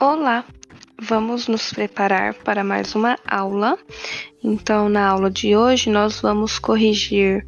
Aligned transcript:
Olá! 0.00 0.44
Vamos 1.02 1.48
nos 1.48 1.72
preparar 1.72 2.32
para 2.32 2.62
mais 2.62 2.94
uma 2.94 3.18
aula. 3.26 3.76
Então, 4.44 4.88
na 4.88 5.08
aula 5.08 5.28
de 5.28 5.56
hoje, 5.56 5.90
nós 5.90 6.20
vamos 6.20 6.56
corrigir 6.56 7.44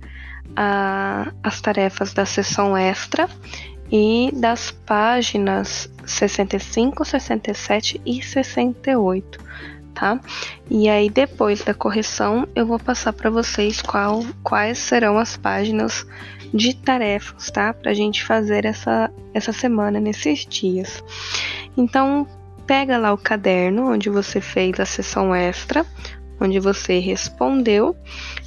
as 1.44 1.60
tarefas 1.60 2.12
da 2.12 2.26
sessão 2.26 2.76
extra 2.76 3.28
e 3.88 4.32
das 4.34 4.72
páginas 4.72 5.88
65, 6.04 7.04
67 7.04 8.00
e 8.04 8.20
68, 8.20 9.38
tá? 9.94 10.18
E 10.68 10.88
aí, 10.88 11.08
depois 11.08 11.62
da 11.62 11.72
correção, 11.72 12.48
eu 12.56 12.66
vou 12.66 12.80
passar 12.80 13.12
para 13.12 13.30
vocês 13.30 13.80
qual, 13.80 14.24
quais 14.42 14.76
serão 14.78 15.18
as 15.18 15.36
páginas 15.36 16.04
de 16.52 16.74
tarefas, 16.74 17.48
tá? 17.48 17.72
Para 17.72 17.92
a 17.92 17.94
gente 17.94 18.24
fazer 18.24 18.64
essa, 18.64 19.08
essa 19.32 19.52
semana, 19.52 20.00
nesses 20.00 20.44
dias. 20.44 21.00
Então, 21.76 22.26
pega 22.70 22.98
lá 22.98 23.12
o 23.12 23.18
caderno 23.18 23.90
onde 23.90 24.08
você 24.08 24.40
fez 24.40 24.78
a 24.78 24.84
sessão 24.84 25.34
extra, 25.34 25.84
onde 26.40 26.60
você 26.60 27.00
respondeu 27.00 27.96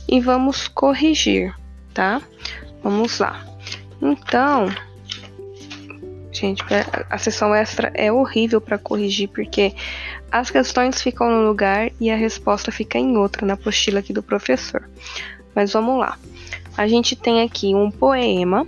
e 0.08 0.22
vamos 0.22 0.66
corrigir, 0.70 1.54
tá? 1.94 2.22
Vamos 2.82 3.20
lá. 3.20 3.46
Então, 4.02 4.68
gente, 6.32 6.64
a 7.10 7.18
sessão 7.18 7.54
extra 7.54 7.92
é 7.94 8.10
horrível 8.14 8.62
para 8.62 8.78
corrigir 8.78 9.28
porque 9.28 9.76
as 10.32 10.50
questões 10.50 11.02
ficam 11.02 11.30
no 11.30 11.46
lugar 11.46 11.92
e 12.00 12.10
a 12.10 12.16
resposta 12.16 12.72
fica 12.72 12.98
em 12.98 13.18
outra 13.18 13.46
na 13.46 13.56
apostila 13.56 14.00
aqui 14.00 14.14
do 14.14 14.24
professor. 14.24 14.90
Mas 15.54 15.74
vamos 15.74 16.00
lá. 16.00 16.18
A 16.78 16.88
gente 16.88 17.14
tem 17.18 17.42
aqui 17.42 17.76
um 17.76 17.92
poema 17.92 18.66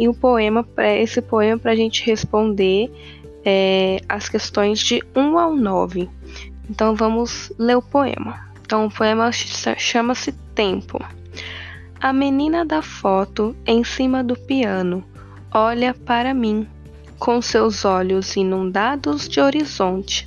e 0.00 0.08
o 0.08 0.14
poema, 0.14 0.66
esse 1.00 1.22
poema 1.22 1.60
para 1.60 1.70
a 1.70 1.76
gente 1.76 2.04
responder 2.04 2.90
é, 3.48 4.00
as 4.08 4.28
questões 4.28 4.80
de 4.80 5.00
1 5.14 5.38
ao 5.38 5.56
9. 5.56 6.10
Então 6.68 6.96
vamos 6.96 7.52
ler 7.56 7.76
o 7.76 7.82
poema. 7.82 8.44
Então 8.60 8.86
o 8.86 8.90
poema 8.90 9.30
chama-se 9.30 10.32
Tempo. 10.52 10.98
A 12.00 12.12
menina 12.12 12.64
da 12.64 12.82
foto 12.82 13.54
em 13.64 13.84
cima 13.84 14.24
do 14.24 14.34
piano 14.36 15.04
olha 15.52 15.94
para 15.94 16.34
mim 16.34 16.68
com 17.18 17.40
seus 17.40 17.84
olhos 17.84 18.36
inundados 18.36 19.28
de 19.28 19.40
horizonte. 19.40 20.26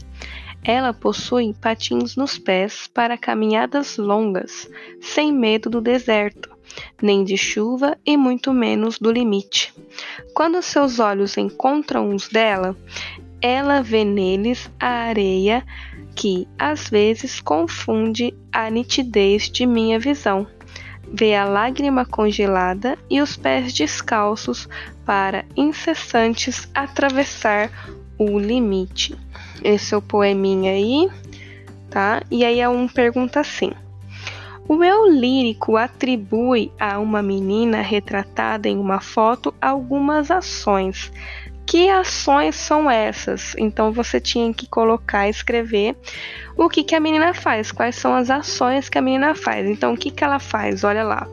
Ela 0.64 0.94
possui 0.94 1.54
patins 1.54 2.16
nos 2.16 2.38
pés 2.38 2.88
para 2.88 3.17
caminhadas 3.17 3.98
longas, 3.98 4.70
sem 5.02 5.31
medo 5.31 5.70
do 5.70 5.81
deserto, 5.81 6.48
nem 7.02 7.23
de 7.23 7.38
chuva 7.38 7.98
e 8.06 8.17
muito 8.17 8.53
menos 8.53 9.00
do 9.00 9.12
limite. 9.12 9.73
Quando 10.34 10.62
seus 10.62 11.00
olhos 11.00 11.38
encontram 11.38 12.14
os 12.14 12.28
dela, 12.28 12.76
ela 13.42 13.81
vê 13.81 14.03
neles 14.03 14.70
a 14.80 14.88
areia 14.88 15.66
que 16.16 16.48
às 16.58 16.89
vezes 16.89 17.39
confunde 17.39 18.34
a 18.52 18.70
nitidez 18.70 19.50
de 19.50 19.66
minha 19.66 19.98
visão. 19.98 20.45
Vê 21.11 21.36
a 21.36 21.45
lágrima 21.45 22.06
congelada 22.06 22.98
e 23.09 23.22
os 23.22 23.36
pés 23.36 23.73
descalços 23.73 24.67
para 25.06 25.45
incessantes 25.56 26.70
atravessar 26.73 27.72
o 28.17 28.38
limite. 28.38 29.17
Esse 29.64 29.94
é 29.94 29.98
o 29.98 30.02
poeminha 30.02 30.72
aí, 30.72 31.09
tá? 31.89 32.22
E 32.30 32.45
aí 32.45 32.59
é 32.59 32.70
um 32.70 32.88
pergunta 32.88 33.39
assim: 33.39 33.72
o 34.70 34.84
eu 34.84 35.09
lírico 35.09 35.75
atribui 35.75 36.72
a 36.80 37.00
uma 37.00 37.23
menina 37.23 37.81
retratada 37.81 38.70
em 38.70 38.78
uma 38.78 39.02
foto 39.02 39.52
algumas 39.59 40.30
ações. 40.30 41.11
Que 41.66 41.89
ações 41.89 42.56
são 42.56 42.89
essas? 42.89 43.56
Então 43.58 43.92
você 43.92 44.20
tinha 44.20 44.53
que 44.53 44.67
colocar, 44.67 45.28
escrever 45.28 45.98
o 46.56 46.70
que, 46.70 46.84
que 46.84 46.94
a 46.94 46.99
menina 46.99 47.33
faz, 47.33 47.71
quais 47.71 47.95
são 47.95 48.14
as 48.14 48.30
ações 48.30 48.89
que 48.89 48.99
a 48.99 49.02
menina 49.02 49.33
faz. 49.33 49.67
Então 49.67 49.94
o 49.94 49.98
que, 49.98 50.11
que 50.11 50.23
ela 50.23 50.38
faz? 50.38 50.83
Olha 50.83 51.04
lá. 51.04 51.27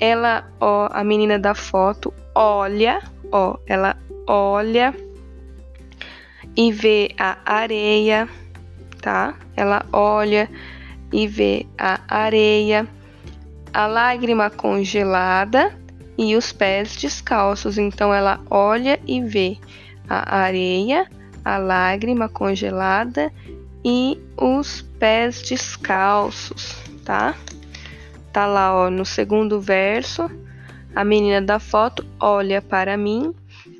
Ela, 0.00 0.50
ó, 0.58 0.88
a 0.90 1.04
menina 1.04 1.38
da 1.38 1.54
foto, 1.54 2.14
olha, 2.34 3.02
ó, 3.30 3.58
ela 3.66 3.94
olha 4.26 4.94
e 6.56 6.72
vê 6.72 7.10
a 7.18 7.36
areia, 7.44 8.26
tá? 9.02 9.34
Ela 9.54 9.84
olha 9.92 10.48
e 11.14 11.28
vê 11.28 11.64
a 11.78 12.00
areia, 12.08 12.88
a 13.72 13.86
lágrima 13.86 14.50
congelada 14.50 15.72
e 16.18 16.34
os 16.34 16.52
pés 16.52 16.96
descalços. 16.96 17.78
Então 17.78 18.12
ela 18.12 18.40
olha 18.50 18.98
e 19.06 19.22
vê 19.22 19.56
a 20.08 20.36
areia, 20.38 21.08
a 21.44 21.56
lágrima 21.56 22.28
congelada 22.28 23.32
e 23.84 24.20
os 24.36 24.82
pés 24.98 25.40
descalços, 25.40 26.82
tá? 27.04 27.36
Tá 28.32 28.44
lá, 28.44 28.74
ó, 28.74 28.90
no 28.90 29.06
segundo 29.06 29.60
verso, 29.60 30.28
a 30.96 31.04
menina 31.04 31.40
da 31.40 31.60
foto 31.60 32.04
olha 32.18 32.60
para 32.60 32.96
mim 32.96 33.32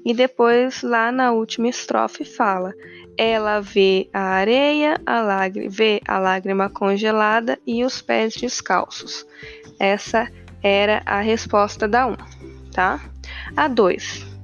e 0.04 0.14
depois 0.14 0.84
lá 0.84 1.10
na 1.10 1.32
última 1.32 1.68
estrofe 1.68 2.24
fala: 2.24 2.72
ela 3.16 3.60
vê 3.60 4.08
a 4.12 4.20
areia, 4.20 5.00
a 5.06 5.20
lágrima, 5.20 5.70
vê 5.70 6.00
a 6.06 6.18
lágrima 6.18 6.68
congelada 6.68 7.58
e 7.66 7.84
os 7.84 8.00
pés 8.00 8.34
descalços. 8.34 9.26
Essa 9.78 10.28
era 10.62 11.02
a 11.04 11.20
resposta 11.20 11.86
da 11.86 12.06
1, 12.06 12.12
um, 12.12 12.16
tá? 12.72 13.00
A 13.56 13.68
2. 13.68 14.34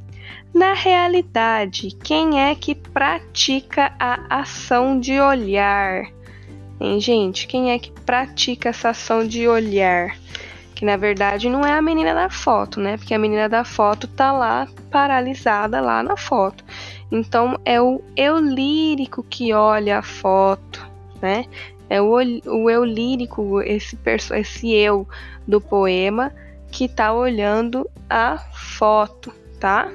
Na 0.52 0.72
realidade, 0.74 1.96
quem 2.02 2.40
é 2.40 2.54
que 2.54 2.74
pratica 2.74 3.92
a 3.98 4.40
ação 4.40 4.98
de 4.98 5.20
olhar? 5.20 6.04
Hein, 6.80 7.00
gente? 7.00 7.46
Quem 7.46 7.70
é 7.70 7.78
que 7.78 7.92
pratica 7.92 8.70
essa 8.70 8.90
ação 8.90 9.26
de 9.26 9.46
olhar? 9.46 10.16
Que 10.74 10.84
na 10.84 10.96
verdade 10.96 11.48
não 11.48 11.64
é 11.64 11.72
a 11.72 11.82
menina 11.82 12.14
da 12.14 12.28
foto, 12.28 12.80
né? 12.80 12.96
Porque 12.96 13.14
a 13.14 13.18
menina 13.18 13.48
da 13.48 13.64
foto 13.64 14.08
tá 14.08 14.32
lá 14.32 14.66
paralisada 14.90 15.80
lá 15.80 16.02
na 16.02 16.16
foto. 16.16 16.64
Então 17.10 17.58
é 17.64 17.80
o 17.80 18.00
eu 18.16 18.38
lírico 18.38 19.22
que 19.22 19.52
olha 19.52 19.98
a 19.98 20.02
foto, 20.02 20.88
né? 21.20 21.46
É 21.88 22.00
o, 22.00 22.12
o 22.14 22.70
eu 22.70 22.84
lírico, 22.84 23.60
esse, 23.62 23.98
esse 24.06 24.72
eu 24.72 25.08
do 25.46 25.60
poema 25.60 26.32
que 26.70 26.84
está 26.84 27.12
olhando 27.12 27.90
a 28.08 28.38
foto, 28.38 29.32
tá? 29.58 29.90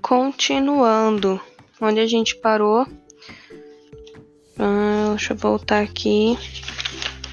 Continuando, 0.00 1.38
onde 1.78 2.00
a 2.00 2.06
gente 2.06 2.34
parou, 2.36 2.86
ah, 4.58 5.10
deixa 5.10 5.32
eu 5.32 5.36
voltar 5.36 5.82
aqui. 5.82 6.36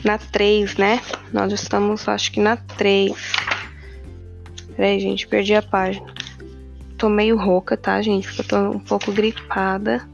Na 0.03 0.19
3, 0.19 0.75
né? 0.77 1.01
Nós 1.33 1.51
estamos, 1.51 2.07
acho 2.07 2.31
que 2.31 2.39
na 2.39 2.55
3. 2.57 3.11
Peraí, 4.75 4.99
gente, 4.99 5.27
perdi 5.27 5.55
a 5.55 5.63
página. 5.63 6.13
Tô 6.97 7.09
meio 7.09 7.35
rouca, 7.37 7.75
tá, 7.75 8.01
gente? 8.01 8.27
Porque 8.27 8.41
eu 8.41 8.45
tô 8.45 8.77
um 8.77 8.79
pouco 8.79 9.11
gripada. 9.11 10.07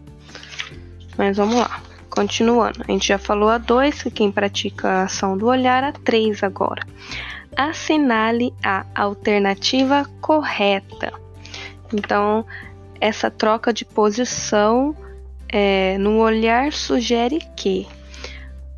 Mas 1.18 1.36
vamos 1.36 1.56
lá. 1.56 1.82
Continuando. 2.10 2.82
A 2.88 2.92
gente 2.92 3.10
já 3.10 3.18
falou 3.18 3.50
a 3.50 3.58
2, 3.58 4.04
que 4.04 4.12
quem 4.12 4.32
pratica 4.32 4.88
a 4.88 5.04
ação 5.04 5.38
do 5.38 5.48
olhar, 5.48 5.84
a 5.84 5.92
3 5.92 6.42
agora. 6.44 6.86
Assinale 7.56 8.54
a 8.64 8.86
alternativa 8.96 10.06
correta. 10.22 11.12
Então, 11.94 12.46
essa 13.02 13.30
troca 13.30 13.74
de 13.74 13.84
posição 13.84 14.96
é, 15.52 15.98
no 15.98 16.20
olhar 16.20 16.72
sugere 16.72 17.40
que, 17.56 17.86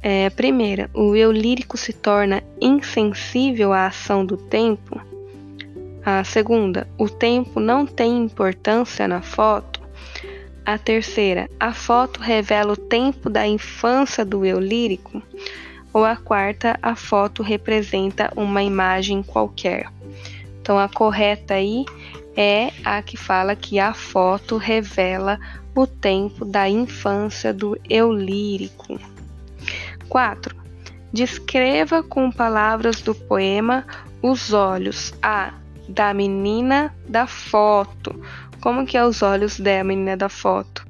é, 0.02 0.30
primeira, 0.32 0.90
o 0.94 1.16
eu 1.16 1.32
lírico 1.32 1.78
se 1.78 1.94
torna 1.94 2.44
insensível 2.60 3.72
à 3.72 3.86
ação 3.86 4.26
do 4.26 4.36
tempo. 4.36 5.00
A 6.04 6.24
segunda, 6.24 6.88
o 6.98 7.08
tempo 7.08 7.60
não 7.60 7.86
tem 7.86 8.18
importância 8.18 9.08
na 9.08 9.22
foto. 9.22 9.82
A 10.66 10.78
terceira, 10.78 11.50
a 11.60 11.74
foto 11.74 12.20
revela 12.20 12.74
o 12.74 12.78
tempo 12.78 13.30
da 13.30 13.48
infância 13.48 14.26
do 14.26 14.46
eu 14.46 14.60
lírico. 14.60 15.22
Ou 15.94 16.04
a 16.04 16.16
quarta, 16.16 16.78
a 16.82 16.96
foto 16.96 17.44
representa 17.44 18.32
uma 18.36 18.64
imagem 18.64 19.22
qualquer. 19.22 19.88
Então 20.60 20.80
a 20.80 20.90
correta 20.90 21.54
aí 21.54 21.86
é 22.36 22.72
a 22.84 23.02
que 23.02 23.16
fala 23.16 23.56
que 23.56 23.80
a 23.80 23.94
foto 23.94 24.58
revela 24.58 25.40
o 25.76 25.88
tempo 25.88 26.46
da 26.46 26.70
infância 26.70 27.54
do 27.54 27.78
eu 27.90 28.12
lírico. 28.12 29.00
4. 30.08 30.56
Descreva 31.12 32.04
com 32.04 32.32
palavras 32.32 33.02
do 33.02 33.14
poema 33.14 33.86
os 34.22 34.54
olhos 34.54 35.14
a 35.22 35.54
da 35.88 36.14
menina 36.14 36.96
da 37.08 37.28
foto. 37.28 38.20
Como 38.62 38.86
que 38.86 38.98
é 38.98 39.06
os 39.06 39.22
olhos 39.22 39.60
da 39.60 39.84
menina 39.84 40.16
da 40.16 40.30
foto? 40.30 40.86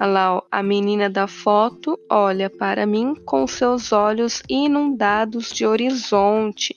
Olha 0.00 0.10
lá, 0.10 0.36
ó, 0.36 0.42
a 0.50 0.62
menina 0.62 1.08
da 1.08 1.26
foto 1.26 1.98
olha 2.10 2.50
para 2.50 2.86
mim 2.86 3.14
com 3.24 3.46
seus 3.46 3.92
olhos 3.92 4.42
inundados 4.48 5.50
de 5.52 5.66
horizonte. 5.66 6.74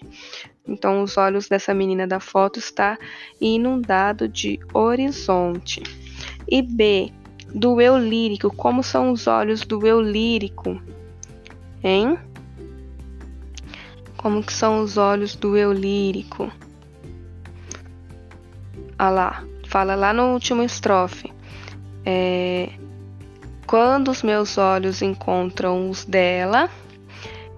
Então, 0.67 1.01
os 1.01 1.17
olhos 1.17 1.47
dessa 1.47 1.73
menina 1.73 2.05
da 2.05 2.19
foto 2.19 2.59
está 2.59 2.97
inundado 3.39 4.27
de 4.27 4.59
horizonte. 4.73 5.81
E 6.47 6.61
B, 6.61 7.11
do 7.55 7.79
eu 7.79 7.97
lírico. 7.97 8.53
Como 8.53 8.83
são 8.83 9.11
os 9.11 9.25
olhos 9.27 9.61
do 9.61 9.87
eu 9.87 10.01
lírico? 10.01 10.79
Hein? 11.81 12.19
Como 14.17 14.43
que 14.43 14.51
são 14.51 14.81
os 14.81 14.97
olhos 14.97 15.35
do 15.35 15.55
eu 15.55 15.71
lírico? 15.71 16.51
Ah 18.99 19.09
lá, 19.09 19.43
fala 19.67 19.95
lá 19.95 20.11
no 20.11 20.33
último 20.33 20.61
estrofe. 20.63 21.33
É, 22.05 22.69
quando 23.65 24.09
os 24.09 24.21
meus 24.21 24.57
olhos 24.57 25.01
encontram 25.01 25.89
os 25.89 26.03
dela, 26.03 26.69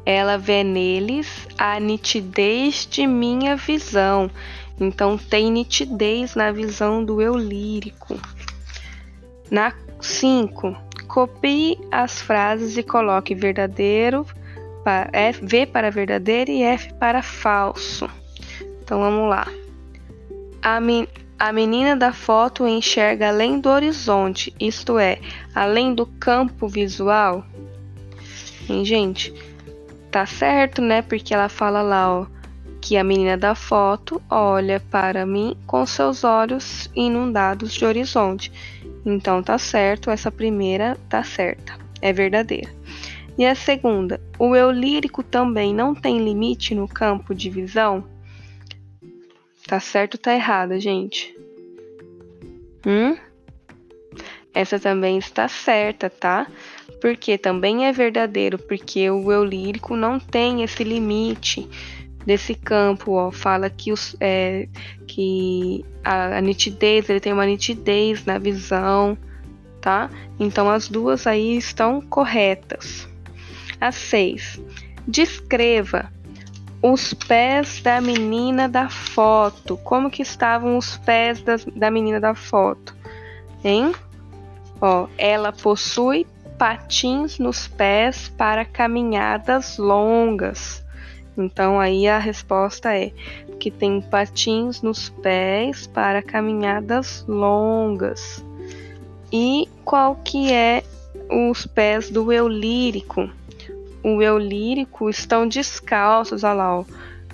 ela 0.05 0.37
vê 0.37 0.63
neles 0.63 1.47
a 1.57 1.79
nitidez 1.79 2.87
de 2.89 3.07
minha 3.07 3.55
visão. 3.55 4.29
Então 4.79 5.17
tem 5.17 5.51
nitidez 5.51 6.35
na 6.35 6.51
visão 6.51 7.03
do 7.03 7.21
eu 7.21 7.35
lírico. 7.35 8.19
Na 9.49 9.71
5, 9.99 10.75
copie 11.07 11.77
as 11.91 12.21
frases 12.21 12.77
e 12.77 12.83
coloque 12.83 13.33
verdadeiro 13.35 14.25
V 15.41 15.65
para 15.65 15.91
verdadeiro 15.91 16.49
e 16.49 16.63
F 16.63 16.93
para 16.93 17.21
falso. 17.21 18.09
Então 18.81 18.99
vamos 18.99 19.29
lá. 19.29 19.47
A, 20.61 20.79
a 21.39 21.51
menina 21.51 21.95
da 21.95 22.13
foto 22.13 22.65
enxerga 22.65 23.27
além 23.27 23.59
do 23.59 23.69
horizonte, 23.69 24.55
isto 24.59 24.97
é, 24.97 25.19
além 25.53 25.93
do 25.93 26.05
campo 26.05 26.67
visual. 26.67 27.45
Hein, 28.69 28.85
gente? 28.85 29.33
tá 30.17 30.25
certo, 30.25 30.81
né? 30.81 31.03
Porque 31.03 31.33
ela 31.33 31.47
fala 31.47 31.81
lá, 31.83 32.11
ó, 32.11 32.25
que 32.81 32.97
a 32.97 33.03
menina 33.03 33.37
da 33.37 33.53
foto 33.53 34.19
olha 34.29 34.81
para 34.89 35.25
mim 35.25 35.55
com 35.67 35.85
seus 35.85 36.23
olhos 36.23 36.89
inundados 36.95 37.73
de 37.73 37.85
horizonte. 37.85 38.51
Então 39.09 39.41
tá 39.41 39.57
certo, 39.57 40.09
essa 40.09 40.29
primeira 40.29 40.97
tá 41.07 41.23
certa, 41.23 41.77
é 42.01 42.11
verdadeira. 42.11 42.69
E 43.37 43.45
a 43.45 43.55
segunda, 43.55 44.19
o 44.37 44.55
eu 44.55 44.69
lírico 44.69 45.23
também 45.23 45.73
não 45.73 45.95
tem 45.95 46.17
limite 46.23 46.75
no 46.75 46.87
campo 46.87 47.33
de 47.33 47.49
visão? 47.49 48.03
Tá 49.65 49.79
certo 49.79 50.15
ou 50.15 50.19
tá 50.19 50.33
errada, 50.33 50.79
gente? 50.79 51.33
Hum? 52.85 53.15
Essa 54.53 54.79
também 54.79 55.17
está 55.17 55.47
certa, 55.47 56.09
tá? 56.09 56.47
porque 56.99 57.37
também 57.37 57.85
é 57.85 57.91
verdadeiro, 57.91 58.57
porque 58.57 59.09
o 59.09 59.31
eu 59.31 59.43
lírico 59.43 59.95
não 59.95 60.19
tem 60.19 60.63
esse 60.63 60.83
limite 60.83 61.67
desse 62.27 62.53
campo, 62.53 63.13
ó, 63.13 63.31
fala 63.31 63.69
que, 63.69 63.89
os, 63.93 64.13
é, 64.19 64.67
que 65.07 65.85
a, 66.03 66.37
a, 66.37 66.41
nitidez, 66.41 67.09
ele 67.09 67.21
tem 67.21 67.31
uma 67.31 67.45
nitidez 67.45 68.25
na 68.25 68.37
visão, 68.37 69.17
tá? 69.79 70.09
Então 70.37 70.69
as 70.69 70.89
duas 70.89 71.25
aí 71.25 71.55
estão 71.55 72.01
corretas. 72.01 73.07
A 73.79 73.93
6. 73.93 74.61
Descreva 75.07 76.11
os 76.81 77.13
pés 77.13 77.79
da 77.81 78.01
menina 78.01 78.67
da 78.67 78.89
foto. 78.89 79.77
Como 79.77 80.09
que 80.09 80.21
estavam 80.21 80.77
os 80.77 80.97
pés 80.97 81.41
da, 81.41 81.55
da 81.77 81.89
menina 81.89 82.19
da 82.19 82.35
foto? 82.35 82.93
Hein? 83.63 83.93
Ó, 84.81 85.07
ela 85.17 85.53
possui 85.53 86.27
patins 86.57 87.39
nos 87.39 87.69
pés 87.69 88.27
para 88.27 88.65
caminhadas 88.65 89.77
longas. 89.77 90.85
Então 91.37 91.79
aí 91.79 92.07
a 92.07 92.17
resposta 92.17 92.95
é 92.95 93.11
que 93.59 93.69
tem 93.69 94.01
patins 94.01 94.81
nos 94.81 95.09
pés 95.09 95.87
para 95.87 96.21
caminhadas 96.21 97.23
longas. 97.27 98.43
E 99.31 99.67
qual 99.83 100.15
que 100.15 100.51
é 100.51 100.83
os 101.29 101.65
pés 101.65 102.09
do 102.09 102.31
eu 102.31 102.47
lírico? 102.47 103.29
O 104.03 104.21
eu 104.21 104.37
lírico 104.37 105.09
estão 105.09 105.47
descalços, 105.47 106.43
olha 106.43 106.53
lá, 106.53 106.79
ó. 106.79 106.85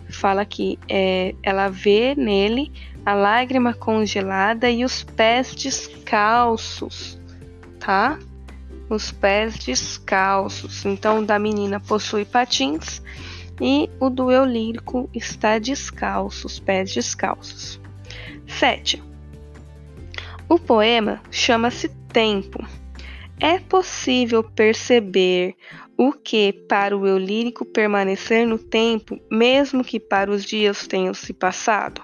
fala 0.10 0.46
que 0.46 0.80
é, 0.90 1.36
ela 1.44 1.70
vê 1.70 2.16
nele 2.16 2.72
a 3.06 3.14
lágrima 3.14 3.74
congelada 3.74 4.70
e 4.70 4.84
os 4.84 5.04
pés 5.04 5.54
descalços, 5.54 7.20
tá? 7.80 8.18
os 8.90 9.12
pés 9.12 9.58
descalços. 9.58 10.86
Então, 10.86 11.24
da 11.24 11.40
menina 11.40 11.80
possui 11.80 12.26
patins 12.26 13.02
e 13.62 13.90
o 14.00 14.32
eu 14.32 14.46
lírico 14.46 15.10
está 15.14 15.60
descalço, 15.60 16.48
os 16.48 16.60
pés 16.60 16.94
descalços. 16.94 17.80
7. 18.48 19.02
O 20.50 20.60
poema 20.60 21.22
chama-se 21.32 21.90
Tempo. 22.12 22.64
É 23.40 23.58
possível 23.60 24.44
perceber 24.44 25.56
o 25.98 26.14
que 26.14 26.54
para 26.54 26.98
o 26.98 27.08
eu 27.08 27.18
lírico 27.18 27.66
permanecer 27.66 28.48
no 28.48 28.58
tempo, 28.58 29.20
mesmo 29.32 29.84
que 29.84 30.00
para 30.00 30.32
os 30.32 30.46
dias 30.46 30.88
tenham 30.88 31.14
se 31.14 31.34
passado? 31.34 32.02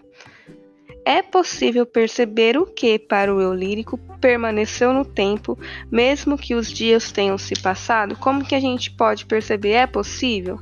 É 1.06 1.22
possível 1.22 1.86
perceber 1.86 2.58
o 2.58 2.66
que, 2.66 3.00
para 3.00 3.34
o 3.34 3.42
eu 3.42 3.54
lírico, 3.54 3.98
permaneceu 4.20 4.94
no 4.94 5.06
tempo, 5.06 5.58
mesmo 5.92 6.38
que 6.38 6.54
os 6.54 6.72
dias 6.72 7.12
tenham 7.12 7.38
se 7.38 7.60
passado? 7.60 8.16
Como 8.16 8.46
que 8.46 8.54
a 8.54 8.60
gente 8.60 8.92
pode 8.92 9.26
perceber? 9.26 9.72
É 9.72 9.88
possível? 9.88 10.60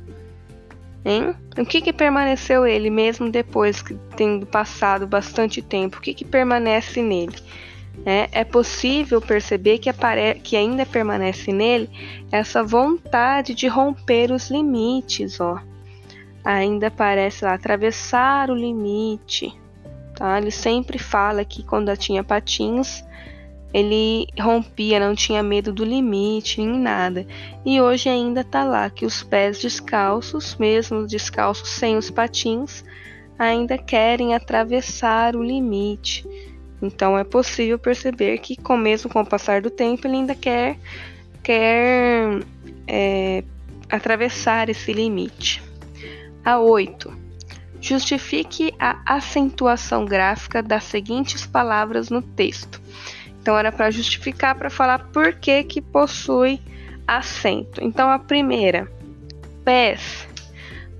Hein? 1.04 1.34
O 1.56 1.64
que, 1.64 1.80
que 1.80 1.92
permaneceu 1.92 2.66
ele 2.66 2.90
mesmo 2.90 3.30
depois 3.30 3.80
que 3.82 3.94
tendo 4.16 4.46
passado 4.46 5.06
bastante 5.06 5.62
tempo? 5.62 5.98
O 5.98 6.00
que, 6.00 6.12
que 6.12 6.24
permanece 6.24 7.02
nele? 7.02 7.36
É, 8.06 8.28
é 8.40 8.44
possível 8.44 9.20
perceber 9.20 9.78
que, 9.78 9.90
que 10.42 10.56
ainda 10.56 10.86
permanece 10.86 11.52
nele 11.52 11.90
essa 12.30 12.62
vontade 12.62 13.54
de 13.54 13.66
romper 13.66 14.30
os 14.30 14.50
limites, 14.50 15.40
ó. 15.40 15.60
Ainda 16.44 16.90
parece 16.90 17.44
lá 17.44 17.54
atravessar 17.54 18.50
o 18.50 18.54
limite, 18.54 19.52
Tá? 20.18 20.36
Ele 20.36 20.50
sempre 20.50 20.98
fala 20.98 21.44
que 21.44 21.62
quando 21.62 21.96
tinha 21.96 22.24
patins, 22.24 23.04
ele 23.72 24.26
rompia, 24.38 24.98
não 24.98 25.14
tinha 25.14 25.42
medo 25.42 25.72
do 25.72 25.84
limite 25.84 26.60
nem 26.60 26.78
nada. 26.78 27.26
E 27.64 27.80
hoje 27.80 28.08
ainda 28.08 28.42
tá 28.42 28.64
lá 28.64 28.88
que 28.88 29.04
os 29.04 29.22
pés 29.22 29.60
descalços, 29.60 30.56
mesmo 30.56 31.06
descalços 31.06 31.68
sem 31.68 31.96
os 31.96 32.10
patins, 32.10 32.82
ainda 33.38 33.76
querem 33.76 34.34
atravessar 34.34 35.36
o 35.36 35.42
limite. 35.42 36.26
Então 36.80 37.18
é 37.18 37.24
possível 37.24 37.78
perceber 37.78 38.38
que, 38.38 38.56
com 38.56 38.76
mesmo 38.76 39.10
com 39.10 39.20
o 39.20 39.26
passar 39.26 39.60
do 39.60 39.70
tempo, 39.70 40.06
ele 40.06 40.16
ainda 40.16 40.34
quer 40.34 40.78
quer 41.42 42.40
é, 42.86 43.42
atravessar 43.90 44.68
esse 44.68 44.92
limite. 44.92 45.62
A 46.44 46.58
8. 46.58 47.28
Justifique 47.80 48.74
a 48.78 49.00
acentuação 49.06 50.04
gráfica 50.04 50.62
das 50.62 50.84
seguintes 50.84 51.46
palavras 51.46 52.10
no 52.10 52.20
texto. 52.20 52.80
Então 53.48 53.56
era 53.56 53.72
para 53.72 53.90
justificar 53.90 54.54
para 54.56 54.68
falar 54.68 55.10
por 55.10 55.32
que 55.32 55.64
que 55.64 55.80
possui 55.80 56.60
acento. 57.06 57.82
Então 57.82 58.10
a 58.10 58.18
primeira, 58.18 58.86
pés. 59.64 60.28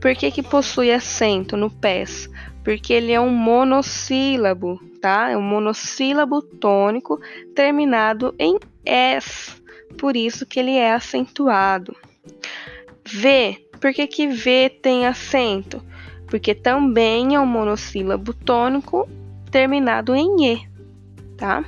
Por 0.01 0.15
que 0.15 0.31
que 0.31 0.43
possui 0.43 0.91
acento 0.91 1.59
no 1.59 1.69
pés? 1.71 2.27
Porque 2.65 2.95
ele 2.95 3.13
é 3.13 3.21
um 3.21 3.29
monossílabo, 3.29 4.81
tá? 4.99 5.29
É 5.29 5.37
um 5.37 5.43
monossílabo 5.43 6.41
tônico 6.41 7.21
terminado 7.55 8.35
em 8.39 8.59
s. 8.83 9.55
Por 9.99 10.17
isso 10.17 10.47
que 10.47 10.59
ele 10.59 10.73
é 10.73 10.95
acentuado. 10.95 11.95
V. 13.05 13.63
Por 13.79 13.93
que 13.93 14.07
que 14.07 14.27
V 14.27 14.71
tem 14.81 15.07
acento? 15.07 15.83
porque 16.29 16.55
também 16.55 17.35
é 17.35 17.41
um 17.41 17.47
monossílabo 17.47 18.33
tônico 18.33 19.07
terminado 19.51 20.15
em 20.15 20.47
E, 20.47 20.69
tá? 21.37 21.63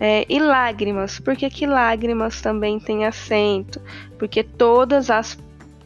É, 0.00 0.24
e 0.28 0.38
lágrimas, 0.38 1.18
por 1.18 1.36
que, 1.36 1.50
que 1.50 1.66
lágrimas 1.66 2.40
também 2.40 2.78
tem 2.78 3.04
acento? 3.04 3.80
Porque 4.18 4.42
todas 4.44 5.10
as 5.10 5.36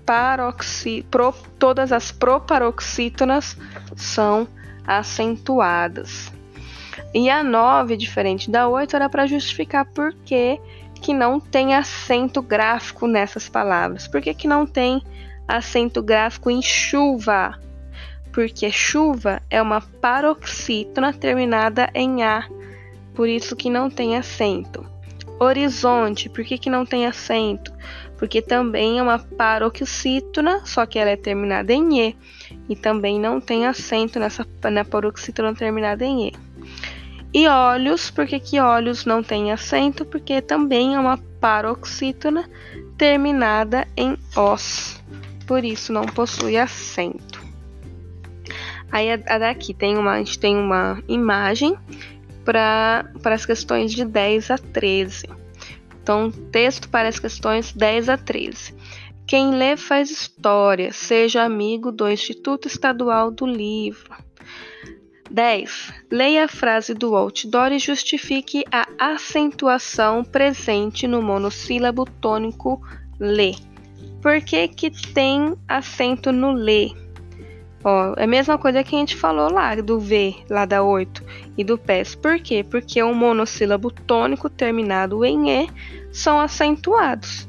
paroxi, 0.05 1.07
pro, 1.11 1.33
todas 1.59 1.93
as 1.93 2.13
proparoxítonas 2.13 3.57
são 3.97 4.47
acentuadas. 4.87 6.33
E 7.15 7.31
a 7.31 7.43
9, 7.43 7.97
diferente 7.97 8.51
da 8.51 8.69
8, 8.69 8.97
era 8.97 9.09
para 9.09 9.27
justificar 9.27 9.87
por 9.87 10.13
que, 10.25 10.61
que 11.01 11.15
não 11.15 11.41
tem 11.41 11.75
acento 11.75 12.43
gráfico 12.43 13.07
nessas 13.07 13.49
palavras. 13.49 14.07
Por 14.07 14.21
que, 14.21 14.35
que 14.35 14.49
não 14.49 14.67
tem 14.67 15.03
acento 15.49 16.03
gráfico 16.03 16.51
em 16.51 16.61
chuva? 16.61 17.59
porque 18.33 18.71
chuva 18.71 19.43
é 19.51 19.61
uma 19.61 19.81
paroxítona 19.81 21.13
terminada 21.13 21.91
em 21.95 22.25
A, 22.25 22.49
por 23.15 23.29
isso 23.29 23.55
que 23.57 23.71
não 23.71 23.91
tem 23.91 24.17
acento. 24.17 24.85
Horizonte, 25.39 26.29
por 26.29 26.45
que, 26.45 26.57
que 26.57 26.71
não 26.71 26.87
tem 26.87 27.07
acento? 27.07 27.73
Porque 28.17 28.41
também 28.41 28.99
é 28.99 29.03
uma 29.03 29.19
paroxítona, 29.19 30.65
só 30.65 30.87
que 30.87 30.99
ela 30.99 31.11
é 31.11 31.17
terminada 31.17 31.73
em 31.73 32.09
E. 32.09 32.17
E 32.69 32.77
também 32.77 33.19
não 33.19 33.41
tem 33.41 33.67
acento 33.67 34.21
nessa 34.21 34.47
na 34.71 34.85
paroxítona 34.85 35.55
terminada 35.55 36.05
em 36.05 36.29
E. 36.29 36.33
E 37.35 37.49
olhos, 37.49 38.11
por 38.11 38.27
que, 38.27 38.39
que 38.39 38.61
olhos 38.61 39.05
não 39.05 39.23
tem 39.23 39.51
acento? 39.51 40.05
Porque 40.05 40.41
também 40.41 40.95
é 40.95 41.01
uma 41.01 41.19
paroxítona 41.41 42.49
terminada 42.97 43.89
em 43.97 44.17
os. 44.37 45.03
Por 45.47 45.65
isso 45.65 45.93
não 45.93 46.05
possui 46.07 46.57
acento. 46.57 47.43
Aí 48.93 49.11
a, 49.11 49.19
a 49.27 49.39
daqui 49.39 49.73
tem 49.73 49.97
uma, 49.97 50.13
a 50.13 50.19
gente 50.19 50.39
tem 50.39 50.57
uma 50.57 51.03
imagem 51.09 51.77
para 52.45 53.05
as 53.25 53.47
questões 53.47 53.93
de 53.93 54.05
10 54.05 54.51
a 54.51 54.59
13. 54.59 55.29
Então, 56.03 56.31
texto 56.31 56.89
para 56.89 57.09
as 57.09 57.19
questões 57.19 57.73
10 57.73 58.09
a 58.09 58.17
13. 58.17 58.75
Quem 59.27 59.53
lê 59.53 59.77
faz 59.77 60.11
história, 60.11 60.93
seja 60.93 61.43
amigo 61.43 61.93
do 61.93 62.09
Instituto 62.09 62.67
Estadual 62.67 63.31
do 63.31 63.47
Livro. 63.47 64.13
10. 65.31 65.93
Leia 66.11 66.45
a 66.45 66.49
frase 66.49 66.93
do 66.93 67.17
outdoor 67.17 67.73
e 67.73 67.79
justifique 67.79 68.65
a 68.71 68.87
acentuação 68.99 70.23
presente 70.23 71.07
no 71.07 71.23
monossílabo 71.23 72.05
tônico 72.21 72.83
lê. 73.19 73.55
Por 74.21 74.43
que, 74.43 74.69
que 74.69 74.91
tem 75.15 75.57
acento 75.67 76.31
no 76.31 76.53
lê? 76.53 77.02
Ó, 77.85 78.15
é 78.17 78.25
a 78.25 78.27
mesma 78.27 78.57
coisa 78.57 78.85
que 78.85 78.95
a 78.95 78.99
gente 78.99 79.17
falou 79.17 79.51
lá 79.51 79.75
do 79.75 79.99
V, 79.99 80.37
lá 80.49 80.65
da 80.65 80.83
8, 80.83 81.25
e 81.57 81.65
do 81.65 81.77
PES. 81.77 82.15
Por 82.15 82.39
quê? 82.39 82.65
Porque 82.69 83.03
o 83.03 83.15
monossílabo 83.15 83.91
tônico 83.91 84.49
terminado 84.49 85.25
em 85.25 85.51
E 85.51 85.69
são 86.13 86.39
acentuados, 86.39 87.49